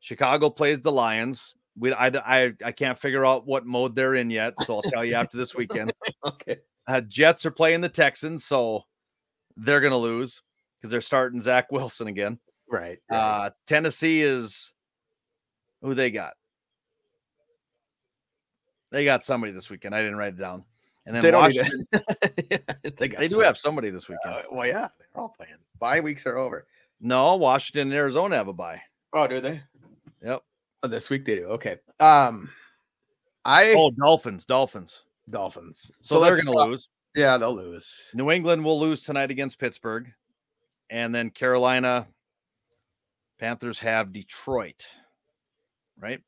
Chicago 0.00 0.50
plays 0.50 0.80
the 0.80 0.92
Lions. 0.92 1.54
We 1.78 1.92
I, 1.92 2.08
I 2.08 2.52
I 2.64 2.72
can't 2.72 2.98
figure 2.98 3.24
out 3.24 3.46
what 3.46 3.66
mode 3.66 3.94
they're 3.94 4.14
in 4.14 4.30
yet, 4.30 4.54
so 4.60 4.76
I'll 4.76 4.82
tell 4.82 5.04
you 5.04 5.14
after 5.14 5.36
this 5.38 5.54
weekend. 5.54 5.92
Okay. 6.26 6.56
Uh, 6.86 7.00
Jets 7.00 7.44
are 7.46 7.50
playing 7.50 7.80
the 7.80 7.88
Texans, 7.88 8.44
so 8.44 8.84
they're 9.56 9.80
gonna 9.80 9.96
lose 9.96 10.42
because 10.78 10.90
they're 10.90 11.00
starting 11.00 11.40
Zach 11.40 11.70
Wilson 11.72 12.06
again. 12.08 12.38
Right. 12.70 12.98
right. 13.10 13.16
Uh, 13.18 13.50
Tennessee 13.66 14.22
is 14.22 14.74
who 15.82 15.94
they 15.94 16.10
got. 16.10 16.34
They 18.90 19.04
got 19.04 19.24
somebody 19.24 19.52
this 19.52 19.68
weekend. 19.68 19.94
I 19.94 20.02
didn't 20.02 20.16
write 20.16 20.34
it 20.34 20.38
down. 20.38 20.64
And 21.04 21.14
then 21.14 21.22
they 21.22 21.30
don't 21.30 21.42
Washington, 21.42 21.86
they, 22.98 23.08
got 23.08 23.20
they 23.20 23.28
do 23.28 23.38
have 23.40 23.56
somebody 23.56 23.90
this 23.90 24.08
weekend. 24.08 24.34
Uh, 24.34 24.42
well, 24.50 24.66
yeah, 24.66 24.88
they're 24.98 25.22
all 25.22 25.28
playing. 25.28 25.52
Bye 25.78 26.00
weeks 26.00 26.26
are 26.26 26.36
over. 26.36 26.66
no, 27.00 27.36
Washington 27.36 27.88
and 27.88 27.96
Arizona 27.96 28.36
have 28.36 28.48
a 28.48 28.52
bye. 28.52 28.82
Oh, 29.12 29.28
do 29.28 29.40
they? 29.40 29.62
Yep. 30.22 30.42
Oh, 30.82 30.88
this 30.88 31.08
week 31.08 31.24
they 31.24 31.36
do. 31.36 31.46
Okay. 31.46 31.76
Um, 32.00 32.50
I 33.44 33.74
Oh, 33.76 33.92
Dolphins, 33.92 34.44
Dolphins. 34.44 35.04
Dolphins. 35.28 35.90
So, 36.00 36.20
they're 36.20 36.42
going 36.42 36.56
to 36.56 36.70
lose. 36.70 36.90
Yeah, 37.14 37.38
they'll 37.38 37.56
lose. 37.56 38.10
New 38.14 38.30
England 38.30 38.64
will 38.64 38.78
lose 38.78 39.02
tonight 39.02 39.30
against 39.30 39.58
Pittsburgh, 39.58 40.12
and 40.90 41.14
then 41.14 41.30
Carolina 41.30 42.06
Panthers 43.38 43.78
have 43.78 44.12
Detroit. 44.12 44.86
Right? 45.98 46.20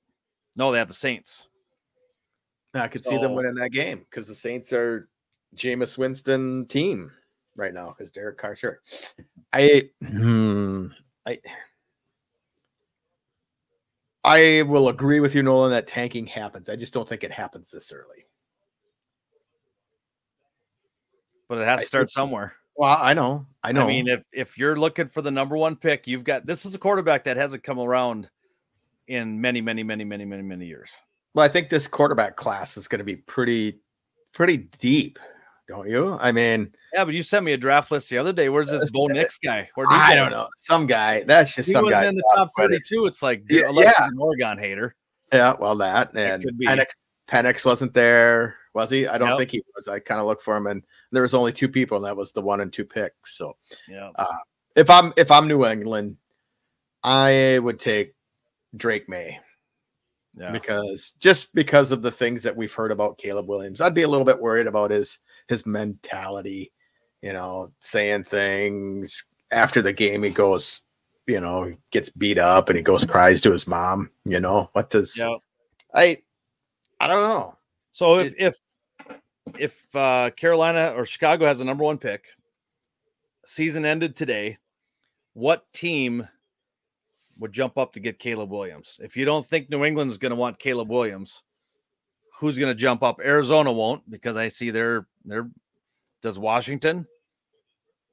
No, 0.56 0.72
they 0.72 0.78
have 0.78 0.88
the 0.88 0.94
Saints. 0.94 1.48
I 2.74 2.88
could 2.88 3.04
see 3.04 3.16
them 3.16 3.34
winning 3.34 3.54
that 3.54 3.72
game 3.72 3.98
because 3.98 4.28
the 4.28 4.34
Saints 4.34 4.72
are 4.72 5.08
Jameis 5.56 5.96
Winston 5.96 6.66
team 6.66 7.10
right 7.56 7.74
now 7.74 7.94
because 7.96 8.12
Derek 8.12 8.38
Carr. 8.38 8.56
Sure. 8.56 8.80
I 9.52 9.90
hmm, 10.06 10.88
I 11.26 11.38
I 14.24 14.62
will 14.62 14.88
agree 14.88 15.20
with 15.20 15.34
you, 15.34 15.42
Nolan, 15.42 15.70
that 15.70 15.86
tanking 15.86 16.26
happens. 16.26 16.68
I 16.68 16.76
just 16.76 16.92
don't 16.92 17.08
think 17.08 17.24
it 17.24 17.32
happens 17.32 17.70
this 17.70 17.92
early. 17.92 18.26
But 21.48 21.58
it 21.58 21.64
has 21.64 21.80
to 21.80 21.86
start 21.86 22.10
somewhere. 22.10 22.54
Well, 22.76 22.96
I 23.00 23.14
know. 23.14 23.46
I 23.62 23.72
know. 23.72 23.84
I 23.84 23.86
mean, 23.88 24.06
if 24.08 24.24
if 24.32 24.56
you're 24.58 24.76
looking 24.76 25.08
for 25.08 25.22
the 25.22 25.30
number 25.30 25.56
one 25.56 25.74
pick, 25.76 26.06
you've 26.06 26.24
got 26.24 26.46
this 26.46 26.64
is 26.64 26.74
a 26.74 26.78
quarterback 26.78 27.24
that 27.24 27.36
hasn't 27.36 27.62
come 27.64 27.78
around 27.80 28.30
in 29.08 29.40
many, 29.40 29.60
many, 29.60 29.82
many, 29.82 30.04
many, 30.04 30.24
many, 30.24 30.42
many 30.42 30.66
years. 30.66 30.94
well, 31.34 31.44
I 31.44 31.48
think 31.48 31.70
this 31.70 31.86
quarterback 31.88 32.36
class 32.36 32.76
is 32.76 32.86
going 32.86 32.98
to 32.98 33.04
be 33.04 33.16
pretty 33.16 33.80
pretty 34.34 34.58
deep, 34.58 35.18
don't 35.66 35.88
you? 35.88 36.18
I 36.20 36.30
mean, 36.30 36.72
Yeah, 36.92 37.04
but 37.06 37.14
you 37.14 37.22
sent 37.22 37.44
me 37.44 37.54
a 37.54 37.56
draft 37.56 37.90
list 37.90 38.10
the 38.10 38.18
other 38.18 38.32
day. 38.32 38.48
Where's 38.50 38.68
this 38.68 38.92
Bo 38.92 39.06
Nix 39.06 39.38
guy? 39.38 39.68
Where 39.74 39.86
I 39.90 40.14
don't 40.14 40.30
know. 40.30 40.46
Some 40.58 40.86
guy. 40.86 41.22
That's 41.24 41.54
just 41.56 41.68
He 41.68 41.72
some 41.72 41.88
guy. 41.88 42.06
in 42.06 42.14
the 42.14 42.32
top. 42.36 42.50
32. 42.58 43.06
It's 43.06 43.22
like, 43.22 43.46
dude, 43.46 43.62
Yeah, 43.62 43.70
yeah. 43.74 44.06
an 44.06 44.18
Oregon 44.18 44.58
hater. 44.58 44.94
Yeah, 45.32 45.54
well, 45.58 45.74
that 45.76 46.14
and. 46.14 46.44
Penix, 46.62 46.90
Penix 47.28 47.64
wasn't 47.64 47.92
there, 47.94 48.56
was 48.74 48.90
he? 48.90 49.06
I 49.06 49.18
don't 49.18 49.28
Yep. 49.30 49.38
think 49.38 49.50
he 49.50 49.62
was. 49.74 49.88
I 49.88 49.98
kind 49.98 50.20
of 50.20 50.26
looked 50.26 50.42
for 50.42 50.56
him, 50.56 50.66
and 50.66 50.82
there 51.12 51.22
was 51.22 51.34
only 51.34 51.52
two 51.52 51.68
people, 51.68 51.96
and 51.96 52.06
that 52.06 52.16
was 52.16 52.32
the 52.32 52.42
one 52.42 52.60
and 52.60 52.72
two 52.72 52.84
picks. 52.84 53.36
So 53.36 53.56
Yeah. 53.88 54.10
Uh, 54.16 54.24
if 54.76 54.88
I'm 54.90 55.12
if 55.16 55.30
I'm 55.30 55.48
New 55.48 55.64
England, 55.64 56.16
I 57.02 57.58
would 57.62 57.78
take 57.78 58.14
Drake 58.76 59.08
Maye 59.08 59.40
Yeah. 60.36 60.50
because 60.52 61.12
just 61.18 61.54
because 61.54 61.90
of 61.92 62.02
the 62.02 62.10
things 62.10 62.42
that 62.42 62.56
we've 62.56 62.72
heard 62.72 62.92
about 62.92 63.18
Caleb 63.18 63.48
Williams, 63.48 63.80
I'd 63.80 63.94
be 63.94 64.02
a 64.02 64.08
little 64.08 64.26
bit 64.26 64.40
worried 64.40 64.66
about 64.66 64.90
his 64.90 65.18
his 65.48 65.66
mentality. 65.66 66.72
You 67.22 67.32
know, 67.32 67.72
saying 67.80 68.24
things 68.24 69.24
after 69.50 69.82
the 69.82 69.92
game, 69.92 70.22
he 70.22 70.30
goes, 70.30 70.82
you 71.26 71.40
know, 71.40 71.64
he 71.64 71.76
gets 71.90 72.10
beat 72.10 72.38
up 72.38 72.68
and 72.68 72.76
he 72.76 72.82
goes 72.84 73.04
cries 73.04 73.40
to 73.40 73.50
his 73.50 73.66
mom. 73.66 74.10
You 74.24 74.38
know, 74.40 74.70
what 74.72 74.90
does 74.90 75.16
Yeah. 75.18 75.36
I 75.94 76.18
I 77.00 77.06
don't 77.08 77.28
know. 77.28 77.57
So 77.98 78.20
if 78.20 78.32
if 78.38 78.56
if 79.58 79.96
uh, 79.96 80.30
Carolina 80.36 80.94
or 80.96 81.04
Chicago 81.04 81.46
has 81.46 81.60
a 81.60 81.64
number 81.64 81.82
one 81.82 81.98
pick, 81.98 82.26
season 83.44 83.84
ended 83.84 84.14
today, 84.14 84.56
what 85.32 85.64
team 85.72 86.28
would 87.40 87.50
jump 87.50 87.76
up 87.76 87.92
to 87.94 88.00
get 88.00 88.20
Caleb 88.20 88.52
Williams? 88.52 89.00
If 89.02 89.16
you 89.16 89.24
don't 89.24 89.44
think 89.44 89.68
New 89.68 89.84
England's 89.84 90.16
going 90.16 90.30
to 90.30 90.36
want 90.36 90.60
Caleb 90.60 90.88
Williams, 90.88 91.42
who's 92.38 92.56
going 92.56 92.70
to 92.70 92.78
jump 92.78 93.02
up? 93.02 93.18
Arizona 93.18 93.72
won't 93.72 94.08
because 94.08 94.36
I 94.36 94.46
see 94.46 94.70
they're 94.70 95.08
they're. 95.24 95.50
Does 96.22 96.38
Washington? 96.38 97.04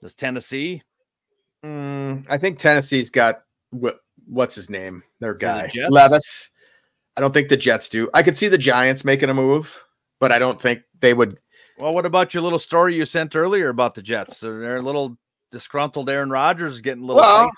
Does 0.02 0.16
Tennessee? 0.16 0.82
Mm, 1.64 2.26
I 2.28 2.40
think 2.40 2.58
Tennessee's 2.58 3.12
got 3.12 3.44
what 3.70 4.00
what's 4.26 4.56
his 4.56 4.68
name? 4.68 5.04
Their 5.20 5.36
guy 5.36 5.70
Levis. 5.90 6.50
I 7.18 7.22
don't 7.22 7.34
think 7.34 7.50
the 7.50 7.58
Jets 7.58 7.90
do. 7.90 8.10
I 8.14 8.24
could 8.24 8.36
see 8.36 8.48
the 8.48 8.58
Giants 8.58 9.06
making 9.06 9.30
a 9.30 9.34
move, 9.34 9.84
but 10.20 10.32
I 10.32 10.40
don't 10.40 10.62
think 10.62 10.82
they 11.00 11.14
would. 11.14 11.38
Well, 11.80 11.94
what 11.94 12.06
about 12.06 12.34
your 12.34 12.44
little 12.44 12.60
story 12.60 12.96
you 12.96 13.06
sent 13.06 13.36
earlier 13.36 13.70
about 13.70 13.96
the 13.96 14.02
Jets? 14.02 14.40
They're, 14.40 14.60
they're 14.60 14.78
a 14.78 14.82
little 14.82 15.18
disgruntled. 15.52 16.10
Aaron 16.10 16.30
Rodgers 16.30 16.82
getting 16.82 17.04
a 17.04 17.06
little 17.06 17.22
Well. 17.22 17.52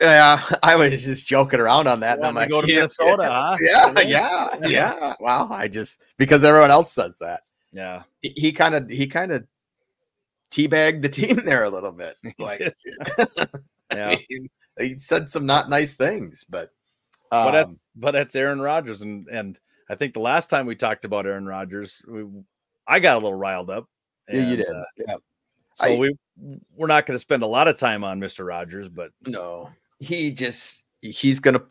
Yeah, 0.00 0.42
I 0.62 0.76
was 0.76 1.04
just 1.04 1.26
joking 1.26 1.60
around 1.60 1.86
on 1.86 2.00
that. 2.00 2.18
And 2.18 2.26
I'm 2.26 2.34
like, 2.34 2.50
go 2.50 2.60
to 2.60 2.68
yeah, 2.68 2.76
Minnesota, 2.76 3.32
huh? 3.34 3.56
yeah, 3.60 4.00
yeah, 4.02 4.48
yeah. 4.66 5.14
Well, 5.20 5.48
I 5.52 5.68
just 5.68 6.02
because 6.18 6.44
everyone 6.44 6.70
else 6.70 6.92
says 6.92 7.14
that. 7.20 7.42
Yeah. 7.72 8.02
He 8.20 8.52
kind 8.52 8.74
of 8.74 8.90
he 8.90 9.06
kind 9.06 9.32
of 9.32 9.46
teabagged 10.50 11.02
the 11.02 11.08
team 11.08 11.40
there 11.44 11.64
a 11.64 11.70
little 11.70 11.92
bit. 11.92 12.16
Like 12.38 12.60
Yeah. 13.94 14.08
I 14.08 14.26
mean, 14.28 14.48
he 14.78 14.98
said 14.98 15.30
some 15.30 15.46
not 15.46 15.70
nice 15.70 15.94
things, 15.94 16.44
but 16.48 16.70
but 17.32 17.46
um, 17.48 17.52
that's 17.52 17.86
but 17.96 18.10
that's 18.12 18.36
Aaron 18.36 18.60
Rodgers, 18.60 19.02
and 19.02 19.26
and 19.28 19.58
I 19.88 19.94
think 19.94 20.14
the 20.14 20.20
last 20.20 20.50
time 20.50 20.66
we 20.66 20.74
talked 20.76 21.04
about 21.04 21.26
Aaron 21.26 21.46
Rodgers, 21.46 22.02
we, 22.06 22.24
I 22.86 23.00
got 23.00 23.14
a 23.14 23.20
little 23.24 23.34
riled 23.38 23.70
up. 23.70 23.88
yeah, 24.30 24.48
you 24.50 24.56
did. 24.56 24.68
uh, 24.68 24.84
yeah. 24.98 25.14
so 25.74 25.92
I- 25.94 25.98
we 25.98 26.14
we're 26.76 26.86
not 26.88 27.06
going 27.06 27.14
to 27.14 27.18
spend 27.20 27.42
a 27.42 27.46
lot 27.46 27.68
of 27.68 27.76
time 27.76 28.04
on 28.04 28.18
Mister 28.20 28.44
Rogers, 28.44 28.88
but 28.88 29.10
No, 29.26 29.70
he 30.00 30.32
just 30.32 30.84
he's 31.00 31.40
gonna. 31.40 31.62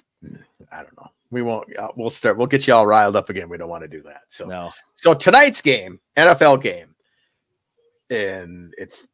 I 0.71 0.77
don't 0.83 0.95
know. 0.97 1.11
We 1.31 1.41
won't. 1.41 1.75
Uh, 1.77 1.89
we'll 1.95 2.09
start. 2.09 2.37
We'll 2.37 2.47
get 2.47 2.67
you 2.67 2.73
all 2.73 2.85
riled 2.87 3.15
up 3.15 3.29
again. 3.29 3.47
We 3.49 3.57
don't 3.57 3.69
want 3.69 3.83
to 3.83 3.87
do 3.87 4.01
that. 4.03 4.21
So 4.29 4.45
no, 4.47 4.71
So 4.97 5.13
tonight's 5.13 5.61
game, 5.61 5.99
NFL 6.17 6.61
game, 6.61 6.93
and 8.09 8.73
it's 8.77 9.07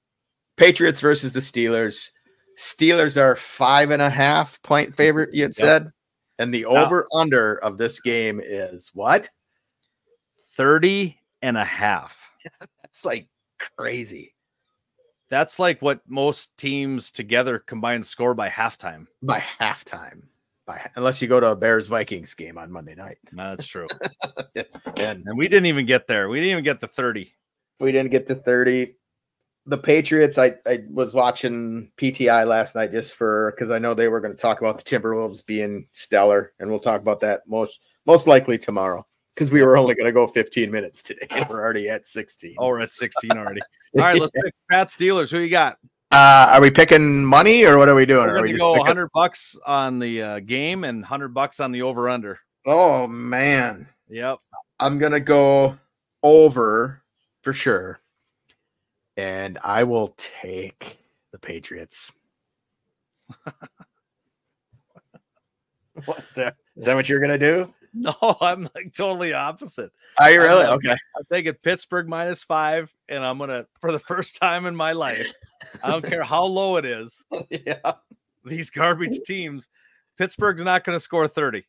Patriots 0.56 1.00
versus 1.02 1.34
the 1.34 1.40
Steelers. 1.40 2.12
Steelers 2.58 3.20
are 3.22 3.36
five 3.36 3.92
and 3.92 4.02
a 4.02 4.10
half 4.10 4.62
point 4.64 4.96
favorite, 4.96 5.34
you 5.34 5.44
had 5.44 5.50
Yep. 5.50 5.56
said. 5.56 5.92
And 6.40 6.54
the 6.54 6.66
oh. 6.66 6.74
Yeah. 6.74 6.84
over 6.86 7.08
under 7.18 7.56
of 7.64 7.78
this 7.78 8.00
game 8.00 8.40
is 8.44 8.92
what? 8.94 9.30
30 10.56 11.18
and 11.42 11.58
a 11.58 11.64
half. 11.66 12.32
That's 12.84 13.06
like 13.06 13.28
crazy 13.78 14.34
That's 15.30 15.60
like 15.60 15.82
what 15.82 16.02
most 16.08 16.56
teams 16.58 17.12
together 17.12 17.60
combined 17.60 18.06
score 18.06 18.34
by 18.34 18.50
halftime. 18.50 19.08
by 19.24 19.40
halftime. 19.40 20.22
By 20.66 20.90
unless 20.96 21.22
you 21.22 21.28
go 21.30 21.40
to 21.40 21.52
a 21.52 21.56
Bears 21.56 21.88
Vikings 21.88 22.34
game 22.34 22.58
on 22.58 22.72
Monday 22.72 22.94
night. 22.96 23.18
No, 23.32 23.50
That's 23.50 23.68
true. 23.68 23.88
And 25.00 25.24
and 25.28 25.38
we 25.38 25.48
didn't 25.48 25.68
even 25.68 25.86
get 25.86 26.08
there. 26.08 26.28
We 26.28 26.40
didn't 26.40 26.52
even 26.52 26.64
get 26.64 26.80
the 26.80 26.88
30. 26.88 27.32
we 27.80 27.92
didn't 27.92 28.10
get 28.12 28.28
to 28.28 28.36
30 28.36 28.96
the 29.68 29.78
patriots 29.78 30.38
i 30.38 30.54
i 30.66 30.80
was 30.90 31.14
watching 31.14 31.92
pti 31.98 32.48
last 32.48 32.74
night 32.74 32.92
just 32.92 33.14
for 33.16 33.52
because 33.56 33.70
i 33.70 33.78
know 33.78 33.94
they 33.94 34.08
were 34.08 34.22
going 34.22 34.34
to 34.34 34.42
talk 34.42 34.62
about 34.62 34.78
the 34.78 34.84
timberwolves 34.84 35.46
being 35.46 35.86
stellar 35.92 36.54
and 36.60 36.70
we'll 36.70 36.80
talk 36.80 37.02
about 37.02 37.20
that 37.20 37.42
most 37.48 37.82
most 38.06 38.26
likely 38.28 38.58
tomorrow 38.58 39.06
because 39.36 39.52
we 39.52 39.62
were 39.62 39.78
only 39.78 39.94
going 39.94 40.06
to 40.06 40.12
go 40.14 40.26
15 40.28 40.72
minutes 40.72 41.04
today 41.04 41.28
and 41.32 41.48
we're 41.50 41.62
already 41.62 41.90
at 41.90 42.08
16 42.08 42.56
Oh, 42.58 42.68
we're 42.70 42.82
at 42.82 42.90
16 42.90 43.32
already. 43.38 43.60
All 44.00 44.04
right, 44.06 44.20
let's 44.20 44.32
pick 44.44 44.54
Pat 44.72 44.88
Steelers. 44.88 45.30
Who 45.30 45.40
you 45.40 45.50
got? 45.50 45.78
uh 46.12 46.52
are 46.56 46.62
we 46.62 46.72
picking 46.72 47.24
money 47.26 47.66
or 47.66 47.78
what 47.78 47.90
are 47.90 47.94
we 47.96 48.06
doing 48.06 48.24
We're 48.28 48.38
are 48.38 48.42
we 48.42 48.48
going 48.48 48.54
to 48.54 48.54
just 48.54 48.62
go 48.64 48.74
picking- 48.76 48.82
100 48.88 49.10
bucks 49.14 49.60
on 49.68 50.00
the 50.00 50.22
uh, 50.22 50.40
game 50.40 50.86
and 50.86 51.02
100 51.02 51.34
bucks 51.34 51.60
on 51.60 51.72
the 51.74 51.82
over 51.82 52.08
under. 52.10 52.40
oh 52.66 53.06
man 53.08 53.88
Yep. 54.10 54.38
i'm 54.80 54.98
gonna 55.00 55.20
go 55.20 55.78
over 56.24 57.04
for 57.44 57.52
sure 57.54 58.00
and 59.18 59.58
i 59.64 59.84
will 59.84 60.14
take 60.18 61.00
the 61.32 61.40
patriots 61.40 62.14
what 66.06 66.24
the, 66.36 66.54
is 66.78 66.86
that 66.86 66.96
what 66.96 67.10
you're 67.10 67.20
gonna 67.20 67.38
do 67.38 67.72
No, 67.94 68.14
I'm 68.42 68.70
like 68.76 68.94
totally 68.96 69.34
opposite. 69.34 69.92
are 70.20 70.30
you 70.30 70.40
really 70.40 70.66
Um, 70.66 70.76
okay 70.76 70.92
I'm 71.16 71.24
taking 71.32 71.54
Pittsburgh 71.54 72.08
minus 72.08 72.44
five, 72.44 72.94
and 73.10 73.26
I'm 73.26 73.40
gonna 73.40 73.66
for 73.82 73.92
the 73.92 73.98
first 73.98 74.40
time 74.40 74.68
in 74.68 74.76
my 74.76 74.92
life. 74.92 75.34
I 75.84 75.90
don't 75.90 76.04
care 76.04 76.22
how 76.22 76.44
low 76.46 76.76
it 76.78 76.86
is. 76.86 77.24
yeah 77.50 77.94
These 78.46 78.70
garbage 78.70 79.20
teams, 79.26 79.70
Pittsburgh's 80.18 80.64
not 80.64 80.84
going 80.84 80.96
to 80.96 81.00
score 81.00 81.28
30. 81.28 81.66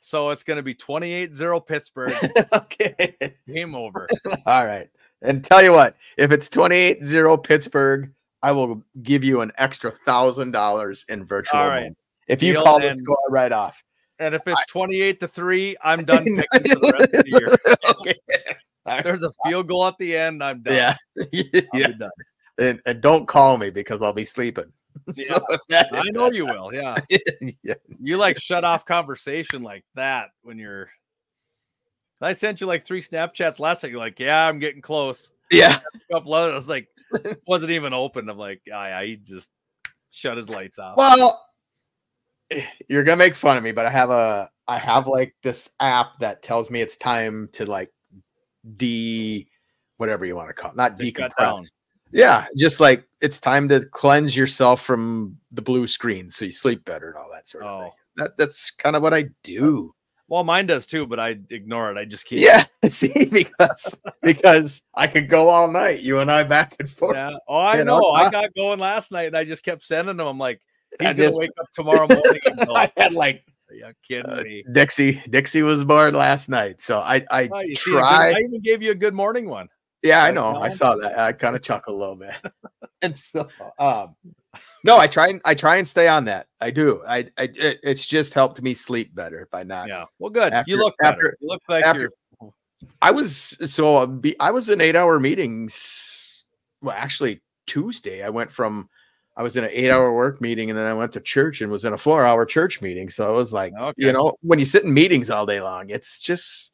So 0.00 0.30
it's 0.30 0.42
going 0.42 0.56
to 0.56 0.62
be 0.62 0.74
28-0 0.74 1.66
Pittsburgh. 1.66 2.12
okay 2.54 3.14
Game 3.46 3.74
over. 3.74 4.06
all 4.46 4.66
right 4.66 4.88
and 5.22 5.44
tell 5.44 5.62
you 5.62 5.72
what 5.72 5.96
if 6.16 6.32
it's 6.32 6.48
28-0 6.48 7.44
pittsburgh 7.44 8.10
i 8.42 8.50
will 8.50 8.82
give 9.02 9.22
you 9.22 9.42
an 9.42 9.52
extra 9.58 9.90
thousand 9.90 10.50
dollars 10.52 11.04
in 11.10 11.24
virtual 11.26 11.60
All 11.60 11.68
right. 11.68 11.92
if 12.28 12.42
you 12.42 12.54
Deal, 12.54 12.64
call 12.64 12.80
the 12.80 12.90
score 12.90 13.18
right 13.28 13.52
off 13.52 13.82
And 14.18 14.34
if 14.34 14.42
it's 14.46 14.66
28 14.66 15.20
to 15.20 15.28
3, 15.28 15.76
I'm 15.84 16.04
done 16.04 16.24
picking 16.24 16.46
for 16.48 16.80
the 16.80 16.94
rest 16.98 17.14
of 17.14 17.24
the 17.24 17.30
year. 17.30 17.58
okay. 18.00 18.14
Right. 18.86 19.04
There's 19.04 19.22
a 19.22 19.30
field 19.46 19.68
goal 19.68 19.86
at 19.86 19.98
the 19.98 20.16
end. 20.16 20.42
I'm 20.42 20.62
done. 20.62 20.74
Yeah. 20.74 20.94
Yeah. 21.74 21.88
done. 21.88 22.10
And, 22.58 22.80
and 22.86 23.00
don't 23.00 23.26
call 23.26 23.56
me 23.56 23.70
because 23.70 24.02
I'll 24.02 24.12
be 24.12 24.24
sleeping. 24.24 24.72
So 25.12 25.38
if 25.50 25.60
that- 25.68 25.88
I 25.92 26.10
know 26.10 26.30
you 26.30 26.46
will. 26.46 26.72
Yeah. 26.72 26.94
yeah. 27.62 27.74
You 28.00 28.16
like 28.16 28.38
shut 28.38 28.64
off 28.64 28.84
conversation 28.84 29.62
like 29.62 29.84
that 29.94 30.30
when 30.42 30.58
you're. 30.58 30.90
I 32.22 32.34
sent 32.34 32.60
you 32.60 32.66
like 32.66 32.84
three 32.84 33.00
Snapchats 33.00 33.58
last 33.58 33.82
night. 33.82 33.92
You're 33.92 33.98
like, 33.98 34.20
yeah, 34.20 34.46
I'm 34.46 34.58
getting 34.58 34.82
close. 34.82 35.32
Yeah. 35.50 35.76
A 35.94 36.12
couple 36.12 36.34
others, 36.34 36.52
I 36.52 36.56
was 36.56 36.68
like, 36.68 36.88
wasn't 37.46 37.70
even 37.70 37.94
open. 37.94 38.28
I'm 38.28 38.36
like, 38.36 38.60
ah, 38.72 38.86
yeah, 38.88 39.02
he 39.02 39.16
just 39.16 39.52
shut 40.10 40.36
his 40.36 40.50
lights 40.50 40.78
off. 40.78 40.96
Well, 40.98 41.42
you're 42.88 43.04
gonna 43.04 43.16
make 43.16 43.34
fun 43.34 43.56
of 43.56 43.62
me, 43.62 43.72
but 43.72 43.86
I 43.86 43.90
have 43.90 44.10
a 44.10 44.50
I 44.68 44.78
have 44.78 45.06
like 45.06 45.34
this 45.42 45.70
app 45.80 46.18
that 46.18 46.42
tells 46.42 46.70
me 46.70 46.80
it's 46.80 46.96
time 46.96 47.48
to 47.52 47.66
like 47.66 47.90
de 48.76 49.46
whatever 49.96 50.24
you 50.24 50.36
want 50.36 50.48
to 50.48 50.54
call 50.54 50.70
it, 50.72 50.76
not 50.76 50.98
To 50.98 51.04
decompress. 51.04 51.70
Yeah, 52.12 52.46
just 52.56 52.80
like 52.80 53.06
it's 53.20 53.40
time 53.40 53.68
to 53.68 53.84
cleanse 53.86 54.36
yourself 54.36 54.80
from 54.80 55.36
the 55.52 55.62
blue 55.62 55.86
screen 55.86 56.30
so 56.30 56.44
you 56.44 56.52
sleep 56.52 56.84
better 56.84 57.08
and 57.08 57.16
all 57.18 57.30
that 57.32 57.48
sort 57.48 57.64
of 57.64 57.78
thing. 57.80 57.90
Oh. 57.92 57.94
That 58.16 58.36
that's 58.36 58.70
kind 58.70 58.96
of 58.96 59.02
what 59.02 59.14
I 59.14 59.26
do. 59.44 59.92
Well, 60.28 60.44
mine 60.44 60.66
does 60.66 60.86
too, 60.86 61.06
but 61.06 61.18
I 61.18 61.30
ignore 61.50 61.90
it. 61.90 61.98
I 61.98 62.04
just 62.04 62.24
keep. 62.26 62.38
Yeah, 62.40 62.62
see, 62.88 63.24
because 63.26 63.98
because 64.22 64.82
I 64.94 65.06
could 65.08 65.28
go 65.28 65.48
all 65.48 65.70
night, 65.70 66.00
you 66.00 66.18
and 66.20 66.30
I 66.30 66.44
back 66.44 66.76
and 66.78 66.88
forth. 66.88 67.16
Yeah. 67.16 67.36
Oh, 67.48 67.56
I 67.56 67.78
You 67.78 67.84
know, 67.84 67.98
know. 67.98 68.10
I 68.10 68.30
got 68.32 68.54
going 68.54 68.78
last 68.78 69.10
night, 69.12 69.26
and 69.28 69.36
I 69.36 69.44
just 69.44 69.64
kept 69.64 69.82
sending 69.82 70.16
them. 70.16 70.26
I'm 70.26 70.38
like, 70.38 70.60
he's 70.98 71.08
I 71.08 71.12
gonna 71.14 71.28
just- 71.28 71.40
wake 71.40 71.50
up 71.60 71.66
tomorrow 71.72 72.06
morning. 72.08 72.40
And 72.46 72.58
go, 72.66 72.74
I 72.74 72.92
had 72.96 73.12
like 73.12 73.42
Are 73.70 73.74
you 73.74 73.92
kidding 74.06 74.30
uh, 74.30 74.42
me? 74.42 74.64
Dixie. 74.72 75.20
Dixie 75.30 75.62
was 75.62 75.82
born 75.84 76.14
last 76.14 76.48
night, 76.48 76.80
so 76.80 76.98
I 77.00 77.24
I 77.30 77.48
Oh, 77.50 77.60
you 77.60 77.74
see. 77.74 77.96
I 77.96 78.30
even 78.30 78.60
gave 78.60 78.82
you 78.82 78.92
a 78.92 78.96
good 78.96 79.14
morning 79.14 79.48
one. 79.48 79.68
Yeah, 80.02 80.24
I 80.24 80.30
know. 80.30 80.56
I 80.56 80.68
saw 80.70 80.96
that. 80.96 81.18
I 81.18 81.32
kind 81.32 81.54
of 81.54 81.62
chuckled 81.62 81.94
a 81.94 81.98
little 81.98 82.16
bit. 82.16 82.34
and 83.02 83.18
so, 83.18 83.48
um, 83.78 84.16
no, 84.82 84.98
I 84.98 85.06
try 85.06 85.28
and 85.28 85.40
I 85.44 85.54
try 85.54 85.76
and 85.76 85.86
stay 85.86 86.08
on 86.08 86.24
that. 86.24 86.46
I 86.60 86.70
do. 86.70 87.02
I, 87.06 87.18
I 87.36 87.48
it, 87.54 87.80
it's 87.82 88.06
just 88.06 88.34
helped 88.34 88.62
me 88.62 88.74
sleep 88.74 89.14
better 89.14 89.46
by 89.52 89.62
not. 89.62 89.88
Yeah. 89.88 90.04
Well, 90.18 90.30
good. 90.30 90.52
After- 90.52 90.70
you 90.70 90.78
look 90.78 90.94
better. 91.00 91.10
after- 91.10 91.36
you 91.40 91.48
look 91.48 91.62
like 91.68 91.84
after- 91.84 92.00
you're. 92.00 92.10
I 93.02 93.10
was 93.10 93.30
so 93.70 93.96
uh, 93.96 94.08
I 94.40 94.50
was 94.52 94.70
in 94.70 94.80
eight 94.80 94.96
hour 94.96 95.20
meetings. 95.20 96.46
Well, 96.80 96.96
actually, 96.96 97.42
Tuesday 97.66 98.22
I 98.24 98.30
went 98.30 98.50
from 98.50 98.88
I 99.36 99.42
was 99.42 99.56
in 99.56 99.64
an 99.64 99.70
eight 99.72 99.90
hour 99.90 100.12
work 100.12 100.40
meeting 100.40 100.70
and 100.70 100.78
then 100.78 100.86
I 100.86 100.94
went 100.94 101.12
to 101.12 101.20
church 101.20 101.60
and 101.60 101.70
was 101.70 101.84
in 101.84 101.92
a 101.92 101.98
four 101.98 102.24
hour 102.24 102.46
church 102.46 102.80
meeting. 102.80 103.10
So 103.10 103.26
I 103.26 103.30
was 103.30 103.52
like, 103.52 103.72
Okay. 103.78 104.06
you 104.06 104.12
know, 104.12 104.34
when 104.40 104.58
you 104.58 104.64
sit 104.64 104.84
in 104.84 104.94
meetings 104.94 105.30
all 105.30 105.44
day 105.46 105.60
long, 105.60 105.90
it's 105.90 106.20
just 106.20 106.72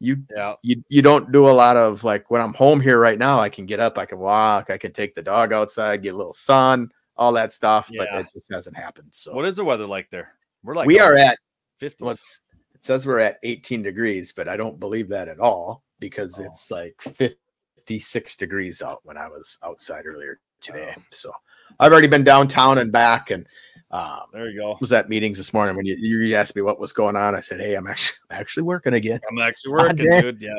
you 0.00 0.16
Yeah. 0.34 0.54
you 0.62 0.82
you 0.88 1.02
don't 1.02 1.32
do 1.32 1.48
a 1.48 1.50
lot 1.50 1.76
of 1.76 2.04
like 2.04 2.30
when 2.30 2.40
I'm 2.40 2.54
home 2.54 2.80
here 2.80 3.00
right 3.00 3.18
now, 3.18 3.38
I 3.40 3.48
can 3.48 3.66
get 3.66 3.80
up, 3.80 3.98
I 3.98 4.06
can 4.06 4.18
walk, 4.18 4.70
I 4.70 4.78
can 4.78 4.92
take 4.92 5.14
the 5.14 5.22
dog 5.22 5.52
outside, 5.52 6.02
get 6.02 6.14
a 6.14 6.16
little 6.16 6.32
sun, 6.32 6.90
all 7.16 7.32
that 7.32 7.52
stuff, 7.52 7.88
Yeah. 7.90 8.04
but 8.10 8.20
it 8.26 8.32
just 8.32 8.52
hasn't 8.52 8.76
happened. 8.76 9.08
So 9.12 9.34
What 9.34 9.44
is 9.46 9.56
the 9.56 9.64
weather 9.64 9.86
like 9.86 10.08
there? 10.10 10.34
We're 10.62 10.74
like 10.74 10.86
we 10.86 11.00
are 11.00 11.16
at 11.16 11.38
50. 11.78 12.04
what's 12.04 12.40
it 12.74 12.84
says 12.84 13.06
we're 13.06 13.18
at 13.18 13.38
18 13.42 13.82
degrees, 13.82 14.32
but 14.32 14.46
I 14.48 14.56
don't 14.56 14.78
believe 14.78 15.08
that 15.08 15.26
at 15.28 15.40
all 15.40 15.82
because 15.98 16.38
Oh. 16.38 16.44
it's 16.44 16.70
like 16.70 16.94
56 17.02 18.36
degrees 18.36 18.82
out 18.82 19.00
when 19.04 19.16
I 19.16 19.28
was 19.28 19.58
outside 19.64 20.06
earlier 20.06 20.38
today. 20.60 20.94
Oh. 20.96 21.02
So 21.10 21.32
I've 21.80 21.92
already 21.92 22.08
been 22.08 22.24
downtown 22.24 22.78
and 22.78 22.90
back 22.92 23.30
and 23.30 23.46
um 23.90 24.24
There 24.34 24.48
you 24.50 24.58
go. 24.60 24.76
was 24.80 24.92
at 24.92 25.08
meetings 25.08 25.38
this 25.38 25.54
morning 25.54 25.74
when 25.74 25.86
you, 25.86 25.96
you 25.96 26.34
asked 26.36 26.54
me 26.54 26.60
what 26.62 26.78
was 26.78 26.92
going 26.92 27.16
on. 27.16 27.34
I 27.34 27.40
said, 27.40 27.60
Hey, 27.60 27.74
I'm 27.74 27.86
actually 27.86 28.18
actually 28.30 28.62
working 28.64 28.94
again. 28.94 29.20
I'm 29.30 29.38
actually 29.38 29.72
working, 29.80 29.96
dang. 29.96 30.20
dude. 30.22 30.42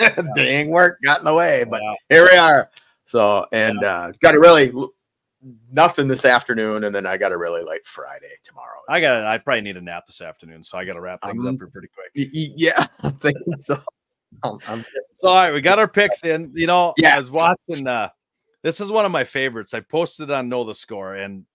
Yeah. 0.00 0.22
Dang 0.34 0.68
work 0.70 0.98
got 1.02 1.18
in 1.20 1.24
the 1.24 1.34
way, 1.34 1.64
but 1.68 1.80
Wow. 1.82 1.96
here 2.08 2.24
we 2.30 2.36
are. 2.36 2.70
So, 3.06 3.46
and 3.52 3.82
uh, 3.82 4.12
got 4.20 4.34
a 4.34 4.40
really 4.40 4.72
nothing 5.72 6.06
this 6.06 6.24
afternoon, 6.24 6.84
and 6.84 6.94
then 6.94 7.06
I 7.06 7.16
got 7.16 7.32
a 7.32 7.36
really 7.36 7.62
late 7.62 7.84
Friday 7.86 8.30
tomorrow. 8.44 8.78
I 8.88 9.00
got. 9.00 9.24
I 9.24 9.38
probably 9.38 9.62
need 9.62 9.76
a 9.76 9.80
nap 9.80 10.06
this 10.06 10.20
afternoon, 10.20 10.62
so 10.62 10.78
I 10.78 10.84
got 10.84 10.92
to 10.94 11.00
wrap 11.00 11.20
things 11.22 11.40
Um, 11.40 11.46
up 11.54 11.54
here 11.58 11.68
pretty 11.72 11.88
quick. 11.88 12.10
Y- 12.14 12.30
y- 12.32 12.54
yeah, 12.56 12.84
I'm 13.02 13.14
thinking 13.14 13.56
so. 13.58 13.76
I'm, 14.44 14.58
I'm- 14.68 14.84
So 15.14 15.28
all 15.28 15.34
right, 15.34 15.52
we 15.52 15.60
got 15.60 15.78
our 15.80 15.88
picks 15.88 16.22
in. 16.24 16.52
You 16.54 16.66
know, 16.68 16.94
Yeah. 16.98 17.16
I 17.16 17.18
was 17.18 17.30
watching. 17.30 17.86
uh 17.86 18.10
This 18.62 18.80
is 18.80 18.90
one 18.90 19.06
of 19.06 19.12
my 19.12 19.24
favorites. 19.24 19.72
I 19.72 19.80
posted 19.80 20.30
on 20.30 20.48
Know 20.48 20.64
the 20.64 20.74
Score, 20.74 21.14
and 21.14 21.46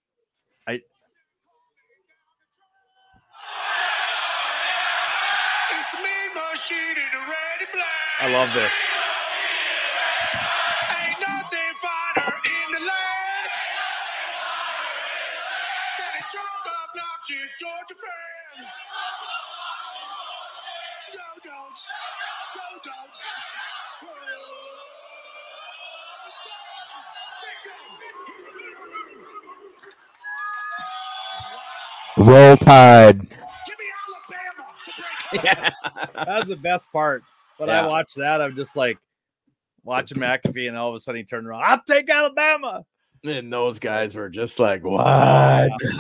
It's 5.78 5.92
the 5.92 5.98
mean 5.98 6.34
machine 6.52 6.98
in 6.98 7.12
the 7.12 7.20
ready 7.20 7.66
black. 7.74 8.22
I 8.22 8.34
love 8.34 8.52
this. 8.54 8.72
Roll 32.18 32.56
Tide. 32.58 33.20
Give 33.20 33.30
me 33.30 33.86
Alabama 34.08 34.68
to 34.84 34.92
break. 35.32 35.44
Yeah. 35.44 35.70
That 36.26 36.38
was 36.40 36.46
the 36.46 36.56
best 36.58 36.92
part. 36.92 37.24
But 37.60 37.70
Yeah. 37.70 37.86
I 37.86 37.88
watched 37.88 38.16
that. 38.18 38.42
I'm 38.42 38.56
just 38.56 38.76
like 38.76 38.98
watching 39.84 40.18
McAfee, 40.18 40.68
and 40.68 40.78
all 40.78 40.90
of 40.90 40.96
a 40.96 41.00
sudden 41.00 41.20
he 41.20 41.24
turned 41.26 41.48
around. 41.48 41.64
I'll 41.66 41.82
take 41.88 42.10
Alabama. 42.10 42.84
And 43.24 43.52
those 43.52 43.80
guys 43.80 44.14
were 44.14 44.30
just 44.30 44.60
like, 44.60 44.84
what? 44.84 45.06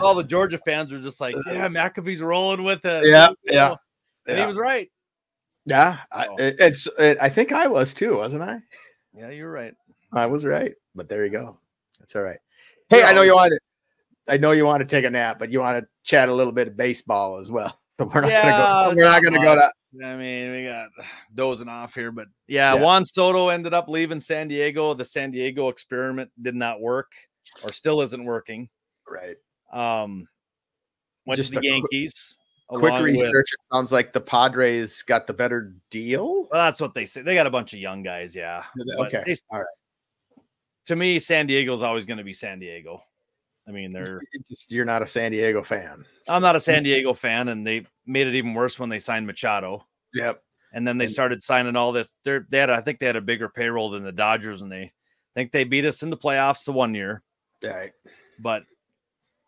All 0.01 0.13
the 0.15 0.23
Georgia 0.23 0.59
fans 0.59 0.91
were 0.91 0.99
just 0.99 1.19
like, 1.19 1.35
"Yeah, 1.47 1.67
McAfee's 1.69 2.21
rolling 2.21 2.63
with 2.63 2.85
it." 2.85 3.05
Yeah, 3.07 3.29
You 3.29 3.35
yeah. 3.53 3.75
And 4.27 4.37
Yeah. 4.37 4.41
he 4.43 4.47
was 4.47 4.57
right. 4.57 4.91
Yeah, 5.65 5.97
I, 6.11 6.27
it- 6.37 6.55
it's. 6.59 6.87
It, 6.99 7.17
I 7.19 7.29
think 7.29 7.51
I 7.51 7.65
was 7.67 7.93
too, 7.95 8.17
wasn't 8.17 8.43
I? 8.43 8.59
Yeah, 9.17 9.31
you're 9.31 9.51
right. 9.51 9.73
I 10.13 10.27
was 10.27 10.45
right, 10.45 10.73
but 10.93 11.09
there 11.09 11.25
you 11.25 11.31
go. 11.31 11.57
That's 11.99 12.15
all 12.15 12.21
right. 12.21 12.37
Hey, 12.89 13.01
I 13.03 13.13
know 13.13 13.23
you 13.23 13.33
want 13.33 13.53
to. 13.53 13.59
I 14.31 14.37
know 14.37 14.51
you 14.51 14.65
want 14.65 14.81
to 14.81 14.85
take 14.85 15.05
a 15.05 15.09
nap, 15.09 15.39
but 15.39 15.51
you 15.51 15.59
want 15.61 15.83
to 15.83 15.89
chat 16.05 16.29
a 16.29 16.33
little 16.33 16.53
bit 16.53 16.67
of 16.69 16.77
baseball 16.77 17.39
as 17.39 17.51
well. 17.51 17.77
So 17.97 18.11
we're 18.13 18.19
not 18.23 18.29
Yeah, 18.29 18.49
gonna 18.49 18.89
go. 18.89 18.95
We're 18.97 19.05
not 19.09 19.23
gonna 19.23 19.41
go 19.41 19.55
to. 19.55 20.05
I 20.05 20.17
mean, 20.17 20.51
we 20.51 20.65
got 20.65 20.89
dozing 21.33 21.69
off 21.69 21.95
here, 21.95 22.11
but 22.11 22.27
yeah, 22.45 22.73
Yeah. 22.75 22.81
Juan 22.81 23.05
Soto 23.05 23.47
ended 23.47 23.73
up 23.73 23.87
leaving 23.87 24.19
San 24.19 24.49
Diego. 24.49 24.93
The 24.93 25.05
San 25.05 25.31
Diego 25.31 25.69
experiment 25.69 26.29
did 26.41 26.55
not 26.55 26.81
work, 26.81 27.13
or 27.63 27.71
still 27.71 28.01
isn't 28.01 28.25
working. 28.25 28.67
Right. 29.09 29.37
Um, 29.71 30.27
went 31.25 31.37
Just 31.37 31.53
to 31.53 31.61
the 31.61 31.67
a 31.67 31.71
quick- 31.79 31.89
Yankees. 31.93 32.37
Quick 32.67 32.99
research. 33.01 33.31
with- 33.31 33.39
It 33.39 33.73
sounds 33.73 33.93
like 33.93 34.11
the 34.11 34.19
Padres 34.19 35.01
got 35.03 35.25
the 35.25 35.33
better 35.33 35.73
deal. 35.89 36.49
well, 36.51 36.65
that's 36.65 36.81
what 36.81 36.93
they 36.93 37.05
say. 37.05 37.21
They 37.21 37.33
got 37.33 37.47
a 37.47 37.49
bunch 37.49 37.71
of 37.71 37.79
young 37.79 38.03
guys. 38.03 38.35
Yeah. 38.35 38.63
Okay. 38.99 39.23
they- 39.25 39.35
All 39.51 39.59
right. 39.59 40.43
to 40.87 40.97
me, 40.97 41.17
San 41.19 41.47
Diego's 41.47 41.81
always 41.81 42.05
going 42.05 42.17
to 42.17 42.25
be 42.25 42.33
San 42.33 42.59
Diego. 42.59 43.01
I 43.67 43.71
mean, 43.71 43.91
they're. 43.91 44.21
Just 44.47 44.71
you're 44.71 44.85
not 44.85 45.01
a 45.01 45.07
San 45.07 45.31
Diego 45.31 45.63
fan. 45.63 46.05
I'm 46.29 46.41
not 46.41 46.55
a 46.55 46.59
San 46.59 46.83
Diego 46.83 47.13
fan, 47.13 47.47
and 47.47 47.65
they 47.65 47.85
made 48.05 48.27
it 48.27 48.35
even 48.35 48.53
worse 48.53 48.79
when 48.79 48.89
they 48.89 48.99
signed 48.99 49.25
Machado. 49.25 49.85
Yep. 50.13 50.41
and 50.73 50.87
then 50.87 50.97
they 50.97 51.07
started 51.07 51.43
signing 51.43 51.75
all 51.75 51.91
this. 51.91 52.13
They're, 52.23 52.45
they 52.49 52.59
had, 52.59 52.69
I 52.69 52.81
think, 52.81 52.99
they 52.99 53.05
had 53.05 53.15
a 53.15 53.21
bigger 53.21 53.49
payroll 53.49 53.89
than 53.89 54.03
the 54.03 54.11
Dodgers, 54.11 54.61
and 54.61 54.71
they 54.71 54.91
think 55.33 55.51
they 55.51 55.63
beat 55.63 55.85
us 55.85 56.03
in 56.03 56.09
the 56.09 56.17
playoffs 56.17 56.65
the 56.65 56.71
one 56.71 56.93
year. 56.93 57.23
Right. 57.63 57.91
But 58.39 58.63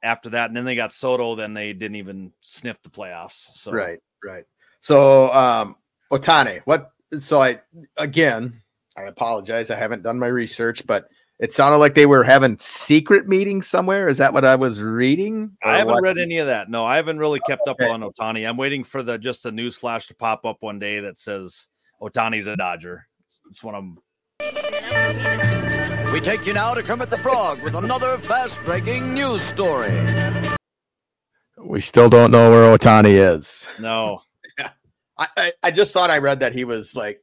after 0.04 0.30
that, 0.30 0.50
and 0.50 0.58
then 0.58 0.66
they 0.66 0.76
got 0.76 0.94
Soto, 0.94 1.36
then 1.36 1.54
they 1.54 1.74
didn't 1.74 1.96
even 1.96 2.32
sniff 2.42 2.82
the 2.82 2.90
playoffs. 2.90 3.48
So 3.54 3.72
Right. 3.72 4.00
Right. 4.24 4.46
So, 4.80 5.32
um, 5.34 5.76
Ohtani, 6.12 6.62
what? 6.66 6.92
So 7.20 7.42
I 7.42 7.62
again, 7.98 8.62
I 8.98 9.04
apologize. 9.04 9.70
I 9.70 9.76
haven't 9.76 10.04
done 10.04 10.20
my 10.20 10.28
research, 10.28 10.86
but 10.88 11.10
it 11.40 11.54
sounded 11.54 11.78
like 11.78 11.94
they 11.94 12.06
were 12.08 12.24
having 12.24 12.58
secret 12.58 13.28
meetings 13.28 13.68
somewhere. 13.68 14.08
Is 14.08 14.18
that 14.18 14.34
what 14.34 14.44
I 14.44 14.56
was 14.56 14.82
reading? 14.82 15.56
I 15.64 15.78
haven't 15.78 15.94
what? 15.94 16.04
read 16.04 16.18
any 16.18 16.40
of 16.40 16.48
that. 16.48 16.70
No, 16.70 16.84
I 16.84 16.96
haven't 16.96 17.20
really 17.20 17.40
kept 17.42 17.68
up 17.68 17.78
Okay. 17.80 17.90
on 17.90 18.02
Ohtani. 18.02 18.48
I'm 18.48 18.58
waiting 18.58 18.84
for 18.84 19.04
the 19.04 19.18
just 19.20 19.46
a 19.46 19.52
news 19.52 19.78
flash 19.78 20.08
to 20.08 20.16
pop 20.16 20.46
up 20.46 20.58
one 20.62 20.80
day 20.80 21.00
that 21.02 21.18
says 21.18 21.70
Ohtani's 22.02 22.48
a 22.48 22.58
Dodger. 22.58 23.08
It's, 23.26 23.42
it's 23.50 23.64
one 23.64 23.76
of 23.76 23.84
them. 23.84 24.00
We 26.14 26.22
take 26.22 26.46
you 26.48 26.54
now 26.54 26.74
to 26.74 26.82
Kermit 26.82 27.12
the 27.12 27.20
Frog 27.20 27.62
with 27.62 27.76
another 27.76 28.18
fast 28.28 28.54
breaking 28.66 29.14
news 29.14 29.42
story. 29.54 29.92
We 31.60 31.82
still 31.82 32.10
don't 32.10 32.32
know 32.32 32.50
where 32.50 32.76
Ohtani 32.76 33.12
is. 33.36 33.78
No, 33.80 34.22
I, 35.18 35.28
I, 35.38 35.52
I 35.64 35.72
just 35.72 35.94
thought 35.94 36.10
I 36.10 36.18
read 36.18 36.40
that 36.40 36.54
he 36.54 36.64
was 36.64 36.96
like 36.96 37.22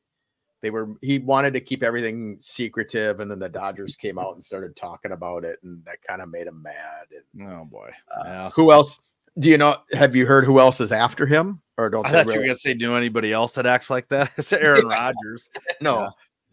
they 0.65 0.71
were 0.71 0.95
he 1.03 1.19
wanted 1.19 1.53
to 1.53 1.61
keep 1.61 1.83
everything 1.83 2.39
secretive, 2.41 3.21
and 3.21 3.31
then 3.31 3.39
the 3.39 3.51
Dodgers 3.51 3.97
came 3.97 4.19
out 4.19 4.33
and 4.33 4.43
started 4.43 4.75
talking 4.75 5.13
about 5.13 5.45
it, 5.45 5.59
and 5.63 5.85
that 5.85 6.01
kind 6.03 6.23
of 6.23 6.31
made 6.31 6.47
him 6.47 6.63
mad. 6.63 7.07
And 7.37 7.47
oh 7.49 7.67
boy. 7.67 7.91
uh, 8.17 8.23
Yeah. 8.25 8.51
who 8.55 8.73
else? 8.73 8.99
Do 9.39 9.51
you 9.51 9.59
know? 9.59 9.77
Have 9.93 10.17
you 10.17 10.25
heard 10.25 10.45
who 10.47 10.59
else 10.59 10.81
is 10.81 10.91
after 10.91 11.27
him, 11.27 11.61
or 11.77 11.91
don't 11.91 12.07
I 12.07 12.11
thought 12.13 12.27
you 12.27 12.41
were 12.41 12.47
gonna 12.47 12.55
say, 12.55 12.73
do 12.73 12.97
anybody 12.97 13.33
else 13.33 13.55
that 13.57 13.67
acts 13.67 13.91
like 13.91 14.09
that? 14.09 14.33
It's 14.39 14.53
Aaron 14.55 14.87
Rodgers. 14.87 15.51
no? 15.83 16.11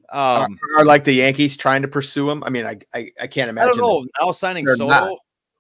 Um, 0.09 0.59
are, 0.75 0.81
are 0.81 0.85
like 0.85 1.05
the 1.05 1.13
Yankees 1.13 1.55
trying 1.55 1.83
to 1.83 1.87
pursue 1.87 2.29
him? 2.29 2.43
I 2.43 2.49
mean, 2.49 2.65
I 2.65 2.77
I, 2.93 3.11
I 3.21 3.27
can't 3.27 3.47
I 3.47 3.51
imagine. 3.51 3.77
don't 3.77 3.87
know. 3.87 4.05
Now 4.19 4.31
signing 4.33 4.67
Soto, 4.67 5.17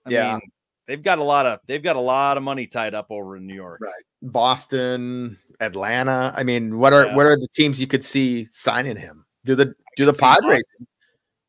Yeah. 0.09 0.33
mean, 0.33 0.41
they've 0.87 1.01
got 1.01 1.19
a 1.19 1.23
lot 1.23 1.45
of 1.45 1.59
they've 1.67 1.83
got 1.83 1.95
a 1.95 2.01
lot 2.01 2.37
of 2.37 2.43
money 2.43 2.67
tied 2.67 2.93
up 2.93 3.07
over 3.09 3.37
in 3.37 3.47
New 3.47 3.55
York. 3.55 3.79
Right. 3.81 3.91
Boston, 4.21 5.37
Atlanta. 5.59 6.33
I 6.35 6.43
mean, 6.43 6.77
what 6.79 6.93
are 6.93 7.07
Yeah. 7.07 7.15
what 7.15 7.25
are 7.25 7.35
the 7.35 7.47
teams 7.53 7.79
you 7.79 7.87
could 7.87 8.03
see 8.03 8.47
signing 8.51 8.97
him? 8.97 9.25
Do 9.45 9.55
the 9.55 9.73
do 9.97 10.05
the 10.05 10.13
Padres? 10.13 10.65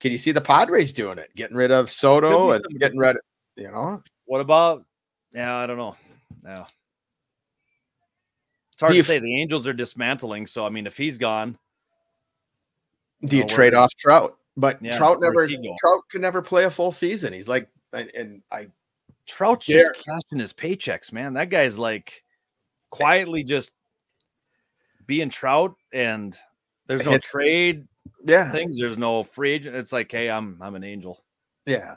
Can 0.01 0.13
you 0.13 0.19
see 0.19 0.33
the 0.33 0.41
Padres 0.41 0.93
doing 0.93 1.19
it? 1.19 1.35
Getting 1.37 1.57
rid 1.57 1.71
of 1.71 1.91
Soto 1.91 2.51
and 2.53 2.65
getting 2.81 2.99
rid 2.99 3.17
of 3.17 3.23
you 3.57 3.71
know? 3.71 4.03
What 4.25 4.41
about? 4.41 4.85
Yeah, 5.35 5.55
I 5.57 5.67
don't 5.67 5.77
know. 5.77 5.97
Yeah, 6.45 6.65
it's 8.73 8.81
hard 8.81 8.91
Do 8.91 8.95
to 8.95 8.97
you 8.97 9.03
say. 9.03 9.19
The 9.19 9.41
Angels 9.43 9.67
are 9.67 9.73
dismantling, 9.73 10.47
so 10.47 10.67
I 10.67 10.71
mean, 10.71 10.87
if 10.87 10.97
he's 10.97 11.19
gone, 11.19 11.57
Do 13.25 13.37
you 13.37 13.43
know, 13.43 13.49
trade 13.49 13.75
off 13.75 13.95
Trout? 13.97 14.37
But 14.57 14.83
Yeah, 14.83 14.97
Trout 14.97 15.19
never? 15.21 15.47
Trout 15.47 16.03
could 16.11 16.21
never 16.21 16.43
play 16.43 16.65
a 16.65 16.71
full 16.71 16.93
season. 16.93 17.33
He's 17.33 17.49
like 17.49 17.69
and, 17.93 18.11
and 18.15 18.43
I 18.51 18.69
Trout's 19.27 19.67
There- 19.67 19.79
just 19.93 20.05
cashing 20.05 20.39
his 20.39 20.53
paychecks, 20.53 21.13
man. 21.13 21.35
That 21.35 21.49
guy's 21.51 21.79
like 21.79 22.23
quietly 22.91 23.45
just 23.45 23.73
being 25.07 25.31
Trout, 25.31 25.75
and 25.93 26.37
there's 26.87 27.05
no 27.05 27.19
trade 27.19 27.87
yeah, 28.27 28.51
things. 28.51 28.79
There's 28.79 28.99
no 28.99 29.23
free 29.23 29.53
agent. 29.53 29.77
It's 29.77 29.93
like, 29.93 30.11
hey, 30.11 30.31
I'm 30.31 30.59
I'm 30.61 30.75
an 30.75 30.85
angel. 30.85 31.23
yeah. 31.67 31.97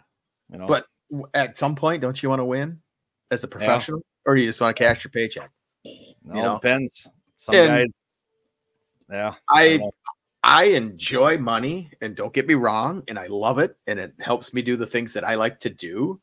You 0.51 0.59
know, 0.59 0.67
But 0.67 0.85
at 1.33 1.57
some 1.57 1.75
point, 1.75 2.01
don't 2.01 2.21
you 2.21 2.29
want 2.29 2.39
to 2.39 2.45
win 2.45 2.79
as 3.31 3.43
a 3.43 3.47
professional, 3.47 4.01
or 4.27 4.35
you 4.35 4.45
just 4.45 4.61
want 4.61 4.75
to 4.77 4.83
cash 4.83 5.03
your 5.03 5.09
paycheck? 5.11 5.49
it 5.83 6.15
you 6.23 6.33
know. 6.33 6.53
depends. 6.55 7.07
Some 7.37 7.55
And- 7.55 7.67
guys, 7.67 7.93
yeah. 9.09 9.33
I. 9.49 9.79
I 10.47 10.65
enjoy 10.65 11.39
money, 11.39 11.89
and 12.01 12.15
don't 12.15 12.31
get 12.31 12.45
me 12.45 12.53
wrong, 12.53 13.01
and 13.07 13.17
I 13.17 13.25
love 13.25 13.57
it, 13.57 13.75
and 13.87 13.97
it 13.99 14.13
helps 14.19 14.53
me 14.53 14.61
do 14.61 14.75
the 14.75 14.85
things 14.85 15.11
that 15.13 15.23
I 15.23 15.33
like 15.33 15.57
to 15.61 15.71
do. 15.71 16.21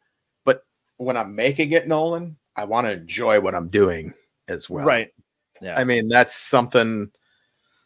When 1.04 1.16
I'm 1.16 1.34
making 1.34 1.72
it, 1.72 1.88
Nolan, 1.88 2.36
I 2.56 2.64
want 2.64 2.86
to 2.86 2.92
enjoy 2.92 3.40
what 3.40 3.54
I'm 3.54 3.68
doing 3.68 4.14
as 4.48 4.68
well. 4.68 4.84
right. 4.84 5.12
Yeah. 5.60 5.78
I 5.78 5.84
mean, 5.84 6.08
that's 6.08 6.34
something 6.34 7.10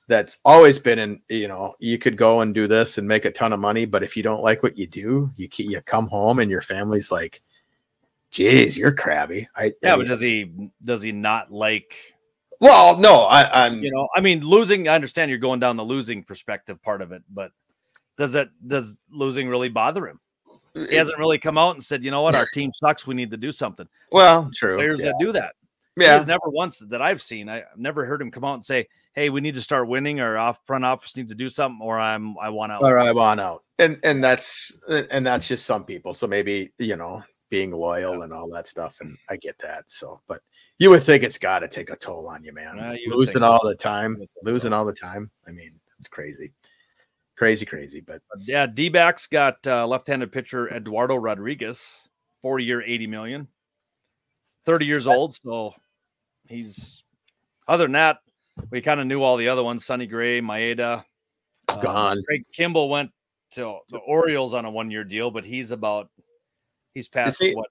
that's 0.09 0.39
always 0.45 0.79
been 0.79 0.99
in. 0.99 1.21
You 1.29 1.49
know, 1.49 1.75
you 1.79 1.99
could 1.99 2.17
go 2.17 2.41
and 2.41 2.55
do 2.55 2.67
this 2.67 2.97
and 2.97 3.07
make 3.07 3.25
a 3.27 3.31
ton 3.31 3.53
of 3.53 3.61
money, 3.61 3.85
but 3.85 4.03
if 4.03 4.17
you 4.17 4.23
don't 4.23 4.43
like 4.43 4.63
what 4.63 4.79
you 4.79 4.87
do, 4.87 5.31
you 5.37 5.49
you 5.59 5.81
come 5.83 6.07
home 6.09 6.39
and 6.39 6.51
your 6.51 6.63
family's 6.63 7.13
like, 7.13 7.43
"Geez, 8.31 8.79
you're 8.79 8.95
crabby." 8.95 9.47
I 9.55 9.75
yeah, 9.83 9.95
I 9.95 9.97
but 9.97 10.09
does 10.09 10.21
he 10.21 10.71
does 10.83 11.03
he 11.03 11.13
not 11.13 11.53
like 11.53 12.17
well, 12.61 12.99
no, 12.99 13.27
I, 13.29 13.67
I'm 13.67 13.83
you 13.83 13.91
know? 13.91 14.09
I 14.15 14.21
mean, 14.21 14.41
losing. 14.41 14.89
I 14.89 14.95
understand 14.95 15.31
you're 15.31 15.39
going 15.39 15.61
down 15.61 15.77
the 15.77 15.85
losing 15.85 16.23
perspective 16.23 16.81
part 16.83 17.03
of 17.03 17.13
it, 17.13 17.23
but 17.33 17.53
does 18.17 18.35
it 18.35 18.49
does 18.67 18.97
losing 19.11 19.49
really 19.49 19.69
bother 19.69 20.07
him? 20.07 20.21
He 20.89 20.95
hasn't 20.95 21.19
really 21.19 21.39
come 21.39 21.57
out 21.57 21.75
and 21.75 21.83
said, 21.83 22.05
you 22.05 22.11
know 22.11 22.23
what, 22.23 22.35
our 22.35 22.47
team 22.53 22.71
sucks. 22.75 23.07
We 23.07 23.15
need 23.15 23.31
to 23.31 23.37
do 23.37 23.53
something. 23.53 23.89
well, 24.13 24.51
true. 24.55 24.77
Players 24.77 25.01
yeah. 25.01 25.07
that 25.07 25.17
do 25.21 25.33
that. 25.33 25.55
Yeah. 25.97 26.13
has 26.13 26.27
never 26.27 26.49
once 26.49 26.81
that 26.81 27.01
I've 27.01 27.23
seen. 27.23 27.49
I, 27.49 27.61
I've 27.61 27.79
never 27.79 28.05
heard 28.05 28.21
him 28.21 28.31
come 28.31 28.45
out 28.45 28.55
and 28.55 28.65
say, 28.65 28.87
"Hey, 29.15 29.31
we 29.31 29.41
need 29.41 29.55
to 29.55 29.63
start 29.63 29.89
winning, 29.89 30.21
or 30.21 30.37
off 30.37 30.61
front 30.67 30.85
office 30.85 31.17
needs 31.17 31.33
to 31.33 31.37
do 31.37 31.49
something, 31.49 31.81
or 31.83 31.99
I'm 31.99 32.37
I 32.39 32.51
want 32.51 32.71
out." 32.71 32.83
or 32.83 32.99
I 32.99 33.13
want 33.13 33.41
out. 33.41 33.65
And 33.79 33.99
and 34.05 34.23
that's 34.23 34.79
and 35.11 35.27
that's 35.27 35.49
just 35.49 35.65
some 35.65 35.85
people. 35.85 36.13
So 36.13 36.27
maybe 36.27 36.71
you 36.79 36.97
know 36.97 37.23
being 37.49 37.73
loyal 37.73 38.23
and 38.23 38.33
all 38.33 38.49
that 38.51 38.69
stuff. 38.69 38.99
And 39.01 39.17
I 39.31 39.37
get 39.37 39.57
that. 39.61 39.85
So, 39.87 40.21
but 40.29 40.43
you 40.79 40.91
would 40.91 41.03
think 41.03 41.23
it's 41.23 41.39
got 41.39 41.61
to 41.61 41.69
take 41.69 41.91
a 41.91 41.97
toll 41.97 42.29
on 42.29 42.45
you, 42.45 42.53
man. 42.53 42.77
Yeah, 42.77 42.93
you 42.93 43.11
losing 43.11 43.35
think 43.35 43.45
so. 43.45 43.53
all 43.53 43.67
the 43.67 43.77
time, 43.77 44.23
losing 44.43 44.73
all 44.73 44.85
the 44.85 44.93
time. 44.93 45.31
I 45.47 45.53
mean, 45.53 45.73
it's 45.99 46.09
crazy, 46.09 46.53
crazy, 47.37 47.67
crazy. 47.67 48.01
But 48.01 48.21
Yeah, 48.41 48.67
D 48.67 48.89
backs 48.89 49.27
got 49.27 49.67
uh, 49.67 49.87
left 49.87 50.09
handed 50.09 50.33
pitcher 50.33 50.69
Eduardo 50.69 51.17
Rodriguez, 51.17 52.09
four 52.43 52.59
year, 52.59 52.83
80 52.83 53.07
million, 53.07 53.49
30 54.65 54.87
years 54.87 55.07
old. 55.07 55.35
So 55.35 55.75
he's, 56.49 57.03
other 57.69 57.85
than 57.85 57.93
that, 57.93 58.19
we 58.71 58.81
kind 58.81 59.01
of 59.01 59.07
knew 59.07 59.23
all 59.23 59.37
the 59.37 59.49
other 59.49 59.63
ones 59.63 59.85
Sonny 59.85 60.07
Gray, 60.07 60.41
Maeda. 60.41 61.05
um, 61.69 61.81
Gone. 61.81 62.23
Craig 62.25 62.45
Kimbrel 62.57 62.89
went 62.89 63.11
to 63.53 63.79
the 63.91 63.99
Orioles 63.99 64.55
on 64.55 64.65
a 64.65 64.71
one 64.71 64.91
year 64.91 65.05
deal, 65.05 65.31
but 65.31 65.45
he's 65.45 65.71
about, 65.71 66.09
he's 66.95 67.09
past 67.09 67.41
he- 67.43 67.55
what? 67.55 67.69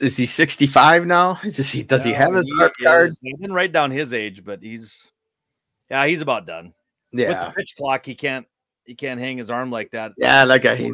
is 0.00 0.16
he 0.16 0.24
sixty 0.24 0.66
five 0.66 1.04
now? 1.04 1.38
Is 1.44 1.58
he? 1.70 1.82
Does 1.82 2.02
he 2.02 2.12
have 2.14 2.32
his 2.32 2.48
he 2.48 2.84
card? 2.84 3.12
I 3.12 3.30
didn't 3.38 3.52
write 3.52 3.72
down 3.72 3.90
his 3.90 4.14
age, 4.14 4.42
but 4.42 4.62
he's, 4.62 5.12
yeah, 5.90 6.06
he's 6.06 6.22
about 6.22 6.46
done. 6.46 6.72
With 7.12 7.20
Yeah, 7.20 7.46
the 7.46 7.52
pitch 7.56 7.74
clock, 7.76 8.04
he 8.04 8.14
can't, 8.14 8.46
he 8.84 8.94
can't 8.94 9.20
hang 9.20 9.38
his 9.38 9.50
arm 9.50 9.70
like 9.70 9.90
that. 9.92 10.12
yeah. 10.16 10.44
Like 10.44 10.64
I, 10.64 10.76
He 10.76 10.92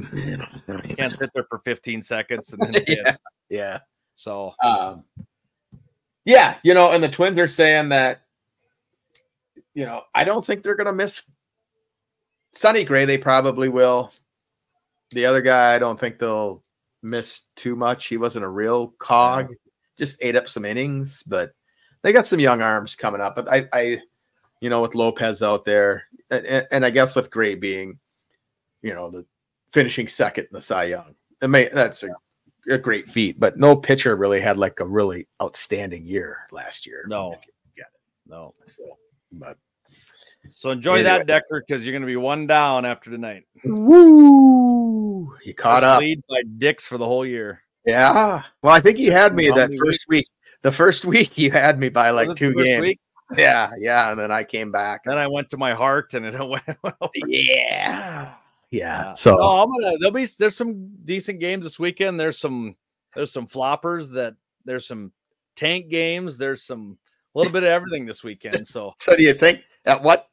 can't 0.96 1.12
sit 1.18 1.30
there 1.34 1.44
for 1.48 1.58
15 1.64 2.02
seconds 2.02 2.52
and 2.52 2.62
then 2.62 2.82
yeah, 2.86 3.16
yeah. 3.50 3.78
So 4.14 4.54
Um, 4.62 5.04
yeah, 6.24 6.56
you 6.62 6.74
know, 6.74 6.92
and 6.92 7.02
the 7.02 7.08
Twins 7.08 7.38
are 7.38 7.48
saying 7.48 7.88
that, 7.90 8.22
you 9.74 9.86
know, 9.86 10.02
I 10.14 10.24
don't 10.24 10.44
think 10.44 10.62
they're 10.62 10.76
going 10.76 10.86
to 10.86 10.92
miss 10.92 11.22
Sonny 12.52 12.84
Gray. 12.84 13.04
They 13.06 13.18
probably 13.18 13.68
will. 13.68 14.12
The 15.10 15.26
other 15.26 15.40
guy, 15.42 15.74
I 15.74 15.78
don't 15.78 15.98
think 15.98 16.18
they'll 16.18 16.62
miss 17.02 17.42
too 17.56 17.74
much. 17.76 18.06
He 18.06 18.16
wasn't 18.18 18.44
a 18.44 18.48
real 18.48 18.88
cog. 18.98 19.52
just 19.98 20.22
ate 20.22 20.36
up 20.36 20.48
some 20.48 20.64
innings, 20.64 21.22
but 21.22 21.52
they 22.02 22.12
got 22.12 22.26
some 22.26 22.40
young 22.40 22.62
arms 22.62 22.94
coming 22.96 23.20
up. 23.20 23.34
But 23.36 23.48
I, 23.50 23.68
I 23.72 23.98
you 24.62 24.70
know, 24.70 24.80
with 24.80 24.94
Lopez 24.94 25.42
out 25.42 25.64
there, 25.64 26.04
and, 26.30 26.66
and 26.70 26.84
I 26.84 26.90
guess 26.90 27.16
with 27.16 27.32
Gray 27.32 27.56
being, 27.56 27.98
you 28.80 28.94
know, 28.94 29.10
the 29.10 29.26
finishing 29.72 30.06
second 30.06 30.44
in 30.44 30.50
the 30.52 30.60
Cy 30.60 30.84
Young, 30.84 31.16
it 31.42 31.48
may 31.48 31.68
that's 31.68 32.04
a, 32.04 32.10
a 32.70 32.78
great 32.78 33.10
feat. 33.10 33.40
But 33.40 33.58
no 33.58 33.74
pitcher 33.74 34.14
really 34.14 34.40
had 34.40 34.56
like 34.58 34.78
a 34.78 34.86
really 34.86 35.26
outstanding 35.42 36.06
year 36.06 36.46
last 36.52 36.86
year. 36.86 37.04
No. 37.08 37.32
if 37.32 37.44
you 37.44 37.52
get 37.76 37.86
No. 38.28 38.52
So, 38.64 38.84
but 39.32 39.56
So 40.46 40.70
enjoy 40.70 40.94
Anyway. 40.94 41.02
that, 41.04 41.26
Decker, 41.26 41.64
because 41.66 41.84
you're 41.84 41.92
going 41.92 42.02
to 42.02 42.06
be 42.06 42.16
one 42.16 42.46
down 42.46 42.84
after 42.84 43.10
tonight. 43.10 43.42
woo, 43.64 45.36
you 45.44 45.54
caught 45.54 45.80
First 45.80 45.84
up. 45.84 46.00
Lead 46.00 46.22
by 46.28 46.42
Dix 46.58 46.86
for 46.86 46.98
the 46.98 47.06
whole 47.06 47.26
year. 47.26 47.62
Yeah. 47.84 48.42
Well, 48.62 48.72
I 48.72 48.78
think 48.78 49.00
you 49.00 49.10
had 49.10 49.34
me 49.34 49.48
How 49.48 49.56
that 49.56 49.70
many 49.70 49.78
first 49.84 50.06
week. 50.08 50.26
The 50.62 50.70
first 50.70 51.04
week 51.14 51.36
you 51.36 51.50
had 51.50 51.80
me 51.80 51.88
by 51.88 52.10
like 52.10 52.36
two 52.36 52.54
games. 52.54 52.80
week? 52.80 52.98
Yeah, 53.36 53.70
yeah, 53.78 54.10
and 54.10 54.20
then 54.20 54.30
I 54.30 54.44
came 54.44 54.70
back. 54.70 55.04
Then 55.04 55.18
I 55.18 55.26
went 55.26 55.50
to 55.50 55.56
my 55.56 55.74
heart 55.74 56.14
and 56.14 56.26
it 56.26 56.38
went. 56.48 56.64
Yeah. 57.14 57.14
Yeah. 57.26 58.34
Yeah. 58.72 59.14
So 59.14 59.36
No, 59.36 59.62
I'm 59.62 59.70
gonna. 59.70 59.98
There'll 59.98 60.14
be 60.14 60.26
there's 60.38 60.56
some 60.56 60.90
decent 61.04 61.40
games 61.40 61.64
this 61.64 61.78
weekend. 61.78 62.18
There's 62.18 62.38
some 62.38 62.74
there's 63.14 63.32
some 63.32 63.46
floppers 63.46 64.10
that 64.12 64.34
there's 64.64 64.86
some 64.86 65.12
tank 65.56 65.88
games. 65.88 66.38
There's 66.38 66.64
some 66.64 66.98
a 67.34 67.38
little 67.38 67.52
bit 67.52 67.64
of 67.64 67.68
everything 67.68 68.06
this 68.06 68.24
weekend. 68.24 68.66
So 68.66 68.94
so 68.98 69.14
do 69.14 69.22
you 69.22 69.34
think 69.34 69.62
at 69.84 70.02
what 70.02 70.28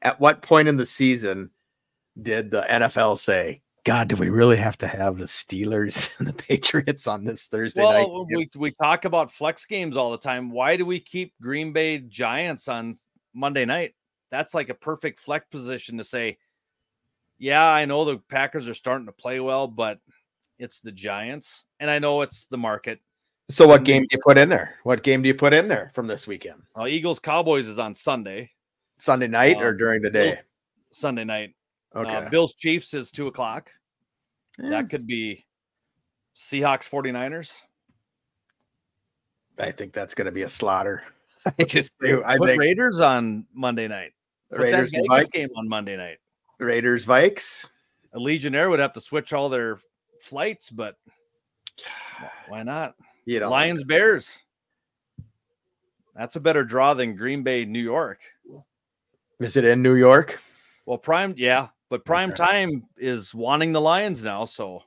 at 0.00 0.18
what 0.20 0.42
point 0.42 0.68
in 0.68 0.78
the 0.78 0.86
season 0.86 1.50
did 2.20 2.50
the 2.50 2.62
NFL 2.62 3.18
say, 3.18 3.61
God, 3.84 4.08
do 4.08 4.16
we 4.16 4.30
really 4.30 4.56
have 4.58 4.78
to 4.78 4.86
have 4.86 5.18
the 5.18 5.24
Steelers 5.24 6.18
and 6.20 6.28
the 6.28 6.32
Patriots 6.32 7.06
on 7.06 7.24
this 7.24 7.46
Thursday 7.48 7.82
night? 7.82 8.06
well, 8.08 8.26
we 8.26 8.48
we 8.56 8.70
talk 8.70 9.04
about 9.04 9.30
flex 9.30 9.64
games 9.66 9.96
all 9.96 10.12
the 10.12 10.18
time. 10.18 10.50
Why 10.50 10.76
do 10.76 10.86
we 10.86 11.00
keep 11.00 11.32
Green 11.40 11.72
Bay 11.72 11.98
Giants 11.98 12.68
on 12.68 12.94
Monday 13.34 13.64
night? 13.64 13.94
That's 14.30 14.54
like 14.54 14.68
a 14.68 14.74
perfect 14.74 15.18
flex 15.18 15.46
position 15.50 15.98
to 15.98 16.04
say, 16.04 16.38
yeah, 17.38 17.66
I 17.66 17.84
know 17.84 18.04
the 18.04 18.18
Packers 18.18 18.68
are 18.68 18.74
starting 18.74 19.06
to 19.06 19.12
play 19.12 19.40
well, 19.40 19.66
but 19.66 19.98
it's 20.58 20.80
the 20.80 20.92
Giants, 20.92 21.66
and 21.80 21.90
I 21.90 21.98
know 21.98 22.22
it's 22.22 22.46
the 22.46 22.58
market. 22.58 23.00
So 23.50 23.66
what 23.66 23.84
game 23.84 24.02
do 24.02 24.08
you 24.12 24.18
put 24.24 24.38
in 24.38 24.48
there? 24.48 24.76
What 24.84 25.02
game 25.02 25.22
do 25.22 25.28
you 25.28 25.34
put 25.34 25.52
in 25.52 25.66
there 25.66 25.90
from 25.92 26.06
this 26.06 26.26
weekend? 26.26 26.62
Uh, 26.78 26.86
Eagles 26.86 27.18
Cowboys 27.18 27.66
is 27.66 27.78
on 27.80 27.94
Sunday, 27.94 28.50
Sunday 28.98 29.26
night 29.26 29.56
Uh, 29.56 29.64
or 29.64 29.74
during 29.74 30.00
the 30.00 30.10
day? 30.10 30.34
Sunday 30.92 31.24
night. 31.24 31.54
Okay. 31.94 32.14
Uh, 32.14 32.30
Bills 32.30 32.54
Chiefs 32.54 32.94
is 32.94 33.10
two 33.10 33.26
o'clock. 33.26 33.70
Yeah, 34.58 34.70
That 34.70 34.90
could 34.90 35.06
be 35.06 35.44
Seahawks 36.34 36.88
49ers. 36.88 37.52
I 39.58 39.70
think 39.70 39.92
that's 39.92 40.14
going 40.14 40.26
to 40.26 40.32
be 40.32 40.42
a 40.42 40.48
slaughter. 40.48 41.02
I 41.58 41.64
just 41.64 41.98
do. 42.00 42.22
I 42.24 42.36
Put 42.38 42.48
think 42.48 42.60
Raiders 42.60 43.00
on 43.00 43.46
Monday 43.54 43.88
night. 43.88 44.12
Put 44.50 44.60
Raiders 44.60 44.94
and 44.94 45.08
Vikes. 45.08 45.30
game 45.30 45.48
on 45.56 45.68
Monday 45.68 45.96
night. 45.96 46.18
Raiders 46.58 47.06
Vikes. 47.06 47.68
A 48.14 48.18
Legionnaire 48.18 48.70
would 48.70 48.78
have 48.80 48.92
to 48.92 49.00
switch 49.00 49.32
all 49.32 49.48
their 49.48 49.78
flights, 50.20 50.70
but 50.70 50.96
why 52.48 52.62
not? 52.62 52.94
You 53.24 53.40
know, 53.40 53.50
Lions 53.50 53.84
Bears. 53.84 54.38
That's 56.14 56.36
a 56.36 56.40
better 56.40 56.64
draw 56.64 56.92
than 56.94 57.16
Green 57.16 57.42
Bay 57.42 57.64
New 57.64 57.80
York. 57.82 58.20
is 59.40 59.56
it 59.56 59.64
in 59.64 59.82
New 59.82 59.94
York? 59.94 60.40
Well, 60.84 60.98
prime, 60.98 61.34
yeah, 61.38 61.68
but 61.92 62.06
prime 62.06 62.30
Okay. 62.30 62.42
time 62.42 62.84
is 62.96 63.34
wanting 63.34 63.72
the 63.72 63.80
Lions 63.80 64.24
now, 64.24 64.46
so 64.46 64.82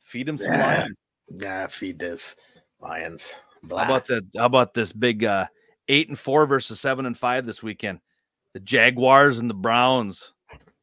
feed 0.00 0.26
them 0.26 0.36
some 0.36 0.54
Yeah. 0.54 0.66
Lions. 0.66 0.98
Nah, 1.28 1.68
feed 1.68 2.00
this 2.00 2.60
Lions. 2.80 3.36
How 3.70 3.76
about 3.76 4.06
the 4.06 4.26
how 4.36 4.46
about 4.46 4.74
this 4.74 4.92
big 4.92 5.22
uh 5.22 5.46
eight 5.86 6.08
and 6.08 6.18
four 6.18 6.46
versus 6.46 6.80
seven 6.80 7.06
and 7.06 7.16
five 7.16 7.46
this 7.46 7.62
weekend? 7.62 8.00
The 8.54 8.58
Jaguars 8.60 9.38
and 9.38 9.48
the 9.48 9.54
Browns 9.54 10.32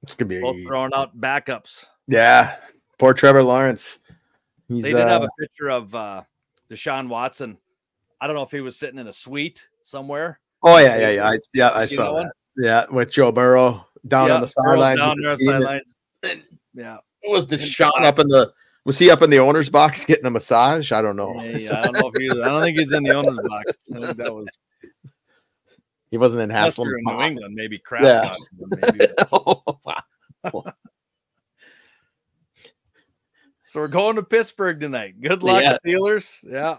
it's 0.01 0.15
gonna 0.15 0.29
be 0.29 0.39
both 0.39 0.55
throwing 0.65 0.93
out 0.93 1.19
backups. 1.19 1.87
yeah. 2.07 2.55
Poor 2.97 3.13
Trevor 3.13 3.43
Lawrence. 3.43 3.99
He's, 4.69 4.83
They 4.83 4.93
did 4.93 5.07
have 5.09 5.23
uh, 5.23 5.25
a 5.25 5.41
picture 5.41 5.69
of 5.69 5.93
uh 5.93 6.23
Deshaun 6.69 7.09
Watson. 7.09 7.57
I 8.21 8.27
don't 8.27 8.35
know 8.37 8.43
if 8.43 8.51
he 8.51 8.61
was 8.61 8.77
sitting 8.77 8.97
in 8.97 9.07
a 9.07 9.13
suite 9.13 9.67
somewhere. 9.81 10.39
oh 10.63 10.77
yeah, 10.77 10.97
yeah, 10.97 11.09
yeah. 11.09 11.29
I, 11.29 11.37
yeah, 11.53 11.71
I 11.73 11.83
saw 11.83 12.13
that. 12.13 12.31
Yeah, 12.55 12.85
with 12.89 13.11
Joe 13.11 13.33
Burrow 13.33 13.85
down 14.07 14.27
Yeah, 14.27 14.35
on 14.35 14.41
the 14.41 14.53
Burrow's 14.55 14.75
sidelines. 14.77 14.99
Down 14.99 15.15
with 15.15 15.23
there 15.23 15.31
on 15.31 15.37
his 15.37 15.47
team. 15.47 15.61
sidelines. 15.61 15.99
Yeah. 16.73 16.97
Was 17.25 17.43
And 17.51 17.53
Deshaun 17.59 17.91
Josh. 17.93 18.05
up 18.05 18.19
in 18.19 18.27
the? 18.27 18.51
Was 18.85 18.97
he 18.99 19.09
up 19.11 19.21
in 19.21 19.29
the 19.29 19.39
owner's 19.39 19.69
box 19.69 20.05
getting 20.05 20.25
a 20.25 20.29
massage? 20.31 20.91
I 20.91 21.01
don't 21.01 21.15
know. 21.15 21.37
Hey, 21.39 21.55
I 21.67 21.81
don't 21.81 21.93
know 21.93 22.11
if 22.13 22.21
he's. 22.21 22.39
I 22.39 22.45
don't 22.45 22.63
think 22.63 22.79
he's 22.79 22.91
in 22.91 23.03
the 23.03 23.13
owner's 23.15 23.39
box. 23.47 23.77
I 23.95 23.99
think 23.99 24.17
that 24.17 24.33
was 24.33 24.47
he 26.11 26.17
wasn't 26.17 26.41
in 26.43 26.51
unless 26.51 26.77
Haslam. 26.77 26.87
in 26.89 27.03
New 27.17 27.21
England, 27.21 27.53
maybe 27.55 27.79
crap. 27.79 28.03
Yeah. 28.03 28.33
Maybe. 28.57 29.05
oh, 29.33 29.61
wow. 29.85 30.63
So 33.59 33.81
we're 33.81 33.87
going 33.89 34.15
to 34.15 34.23
Pittsburgh 34.23 34.79
tonight. 34.79 35.19
Good 35.19 35.43
luck, 35.43 35.61
Yeah. 35.63 35.75
Steelers. 35.85 36.37
Yeah. 36.43 36.77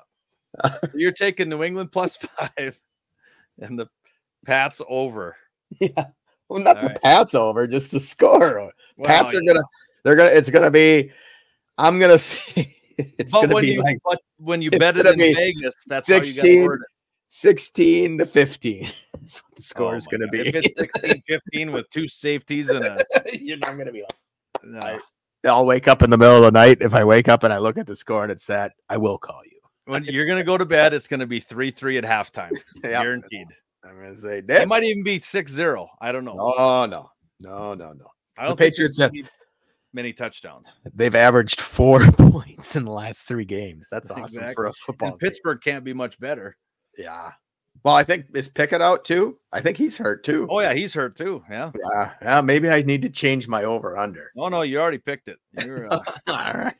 So 0.90 0.96
you're 0.96 1.12
taking 1.12 1.50
New 1.50 1.62
England 1.62 1.92
plus 1.92 2.16
five 2.16 2.81
and 3.61 3.78
the 3.78 3.87
Pats 4.46 4.81
over. 4.88 5.37
yeah. 5.78 6.07
Well, 6.48 6.62
not 6.62 6.76
All 6.78 6.82
the 6.84 6.88
right. 6.88 7.02
Pats 7.02 7.34
over, 7.34 7.66
just 7.66 7.92
the 7.92 8.00
score. 8.00 8.72
Pats 9.04 9.32
Well, 9.34 9.42
are 9.42 9.46
gonna. 9.46 9.62
They're 10.04 10.16
gonna. 10.16 10.30
It's 10.30 10.50
gonna 10.50 10.70
be. 10.70 11.11
I'm 11.76 11.98
gonna 11.98 12.18
see. 12.18 12.74
It's 12.96 13.32
but 13.32 13.42
gonna 13.42 13.54
when 13.54 13.62
be 13.64 13.74
you 13.74 13.82
like 13.82 13.98
but 14.04 14.18
when 14.38 14.61
you 14.62 14.70
bet 14.70 14.96
it 14.96 15.06
in 15.06 15.16
Vegas, 15.16 15.74
that's 15.87 16.08
how 16.08 16.16
you 16.16 16.20
got 16.22 16.26
to 16.26 16.32
16 16.32 16.64
word 16.66 16.80
it. 16.82 16.88
16 17.28 18.18
to 18.18 18.26
15. 18.26 18.82
That's 19.12 19.42
what 19.44 19.54
the 19.56 19.62
score 19.62 19.92
Oh 19.92 19.96
is 19.96 20.06
gonna 20.06 20.24
God. 20.24 20.32
be. 20.32 20.40
If 20.40 20.54
it's 20.54 20.80
16 20.80 21.22
15 21.28 21.72
with 21.72 21.88
two 21.90 22.08
safeties 22.08 22.70
and 22.70 22.84
a 22.84 22.96
You're 23.38 23.58
not 23.58 23.76
gonna 23.76 23.92
be. 23.92 24.00
Like, 24.00 24.64
no. 24.64 24.80
I- 24.80 24.98
I'll 25.46 25.66
wake 25.66 25.87
up 25.87 26.02
in 26.02 26.11
the 26.11 26.18
middle 26.18 26.38
of 26.38 26.42
the 26.42 26.50
night. 26.50 26.78
If 26.80 26.94
I 26.94 27.04
wake 27.04 27.28
up 27.28 27.44
and 27.44 27.52
I 27.52 27.58
look 27.58 27.78
at 27.78 27.87
the 27.87 27.94
score 27.94 28.24
and 28.24 28.32
it's 28.32 28.46
that, 28.46 28.72
I 28.88 28.96
will 28.96 29.18
call 29.18 29.42
you. 29.44 29.61
when 29.84 30.04
you're 30.04 30.26
gonna 30.26 30.42
go 30.42 30.58
to 30.58 30.66
bed, 30.66 30.92
it's 30.92 31.06
gonna 31.06 31.26
be 31.26 31.38
three 31.38 31.70
three 31.70 31.96
at 31.98 32.04
halftime. 32.04 32.50
Yeah. 32.82 33.02
Guaranteed. 33.02 33.46
I'm 33.88 33.96
gonna 34.01 34.16
say, 34.16 34.42
It 34.46 34.68
might 34.68 34.83
even 34.85 35.03
be 35.03 35.18
6-0. 35.18 35.87
I 36.01 36.12
don't 36.12 36.24
know. 36.24 36.35
No, 36.35 36.87
no, 36.87 37.11
no, 37.40 37.74
no, 37.74 37.92
no. 37.92 38.07
I 38.38 38.44
don't 38.46 38.57
the 38.59 38.64
Patriots 38.64 38.98
have- 38.98 39.12
many 39.94 40.12
touchdowns. 40.12 40.74
They've 40.94 41.14
averaged 41.14 41.61
four 41.61 42.01
points 42.12 42.77
in 42.77 42.85
the 42.85 42.92
last 42.92 43.27
three 43.27 43.44
games. 43.46 43.88
That's 43.90 44.11
awesome 44.11 44.22
for 44.24 44.66
Exactly. 44.66 44.68
a 44.68 44.72
football. 44.72 45.11
And. 45.12 45.18
Pittsburgh 45.18 45.61
can't 45.62 45.83
be 45.85 45.92
much 45.94 46.20
better. 46.20 46.57
Yeah. 46.96 47.33
Well, 47.85 47.94
I 47.94 48.03
think 48.03 48.27
is 48.35 48.48
Pickett 48.48 48.83
out 48.83 49.05
too. 49.05 49.38
I 49.53 49.61
think 49.61 49.77
he's 49.77 49.96
hurt 49.96 50.24
too. 50.24 50.46
Oh 50.51 50.61
yeah, 50.61 50.74
he's 50.74 50.92
hurt 50.92 51.16
too. 51.16 51.42
Yeah. 51.48 51.70
Yeah. 51.74 52.12
Yeah. 52.20 52.40
Maybe 52.40 52.68
I 52.68 52.83
need 52.83 53.03
to 53.03 53.09
change 53.09 53.46
my 53.48 53.64
over 53.64 53.96
under. 53.96 54.31
Oh 54.37 54.48
no, 54.48 54.62
you 54.62 54.79
already 54.81 54.98
picked 54.98 55.29
it. 55.29 55.38
You're, 55.64 55.87
uh, 55.92 56.01
All 56.27 56.53
right. 56.55 56.74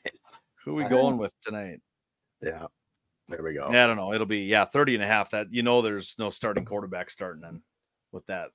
who 0.64 0.75
we 0.75 0.85
going 0.85 1.16
with 1.16 1.35
tonight? 1.40 1.81
Yeah. 2.42 2.66
There 3.29 3.43
we 3.43 3.55
go. 3.55 3.67
Yeah, 3.71 3.85
I 3.85 3.87
don't 3.87 3.97
know. 3.97 4.12
It'll 4.14 4.27
be 4.27 4.41
yeah, 4.45 4.64
30 4.64 4.95
and 4.95 5.05
a 5.05 5.07
half. 5.07 5.31
That 5.31 5.49
you 5.53 5.62
know 5.62 5.83
there's 5.83 6.14
no 6.19 6.31
starting 6.31 6.64
quarterback 6.64 7.11
starting 7.11 7.43
then 7.43 7.62
with 8.12 8.25
that 8.27 8.51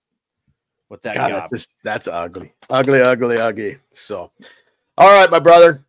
with 0.90 1.02
that 1.04 1.16
God, 1.16 1.32
that's, 1.32 1.50
just, 1.52 1.74
that's 1.84 2.08
ugly. 2.08 2.54
Ugly, 2.70 3.02
ugly, 3.02 3.38
ugly. 3.38 3.78
So, 3.94 4.32
all 4.98 5.20
right, 5.20 5.30
my 5.30 5.40
brother. 5.40 5.86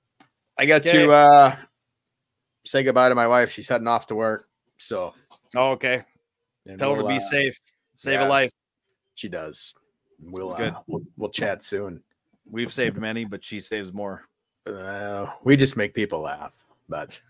I 0.58 0.66
got 0.66 0.82
Okay. 0.86 1.04
to 1.04 1.10
uh 1.12 1.56
say 2.64 2.82
goodbye 2.82 3.08
to 3.08 3.14
my 3.14 3.26
wife. 3.26 3.50
She's 3.50 3.68
heading 3.68 3.88
off 3.88 4.06
to 4.08 4.14
work. 4.14 4.48
So, 4.78 5.14
Oh, 5.56 5.72
okay. 5.72 6.04
Tell 6.78 6.94
her 6.94 7.02
to 7.02 7.08
be 7.08 7.16
uh, 7.16 7.20
safe. 7.20 7.58
Save 7.96 8.20
yeah. 8.20 8.26
a 8.26 8.28
life. 8.28 8.52
She 9.14 9.28
does. 9.28 9.74
We'll, 10.20 10.48
That's 10.48 10.60
good. 10.60 10.72
uh, 10.74 10.80
we'll 10.86 11.02
we'll 11.16 11.30
chat 11.30 11.62
soon. 11.62 12.02
We've 12.50 12.72
saved 12.72 12.96
many, 12.98 13.24
but 13.24 13.44
she 13.44 13.60
saves 13.60 13.92
more. 13.92 14.24
Uh, 14.66 15.26
we 15.42 15.56
just 15.56 15.76
make 15.76 15.92
people 15.94 16.20
laugh, 16.20 16.52
but 16.88 17.20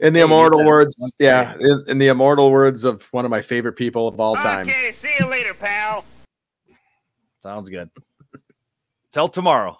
in 0.00 0.12
the 0.12 0.20
immortal 0.20 0.64
words, 0.64 1.14
yeah, 1.18 1.54
in, 1.58 1.84
in 1.88 1.98
the 1.98 2.08
immortal 2.08 2.50
words 2.50 2.84
of 2.84 3.02
one 3.12 3.24
of 3.24 3.30
my 3.30 3.42
favorite 3.42 3.74
people 3.74 4.08
of 4.08 4.20
all 4.20 4.34
time. 4.36 4.68
Okay, 4.68 4.94
see 5.00 5.12
you 5.18 5.26
later, 5.26 5.54
pal. 5.54 6.04
Sounds 7.40 7.68
good. 7.68 7.90
Till 9.12 9.28
tomorrow. 9.28 9.78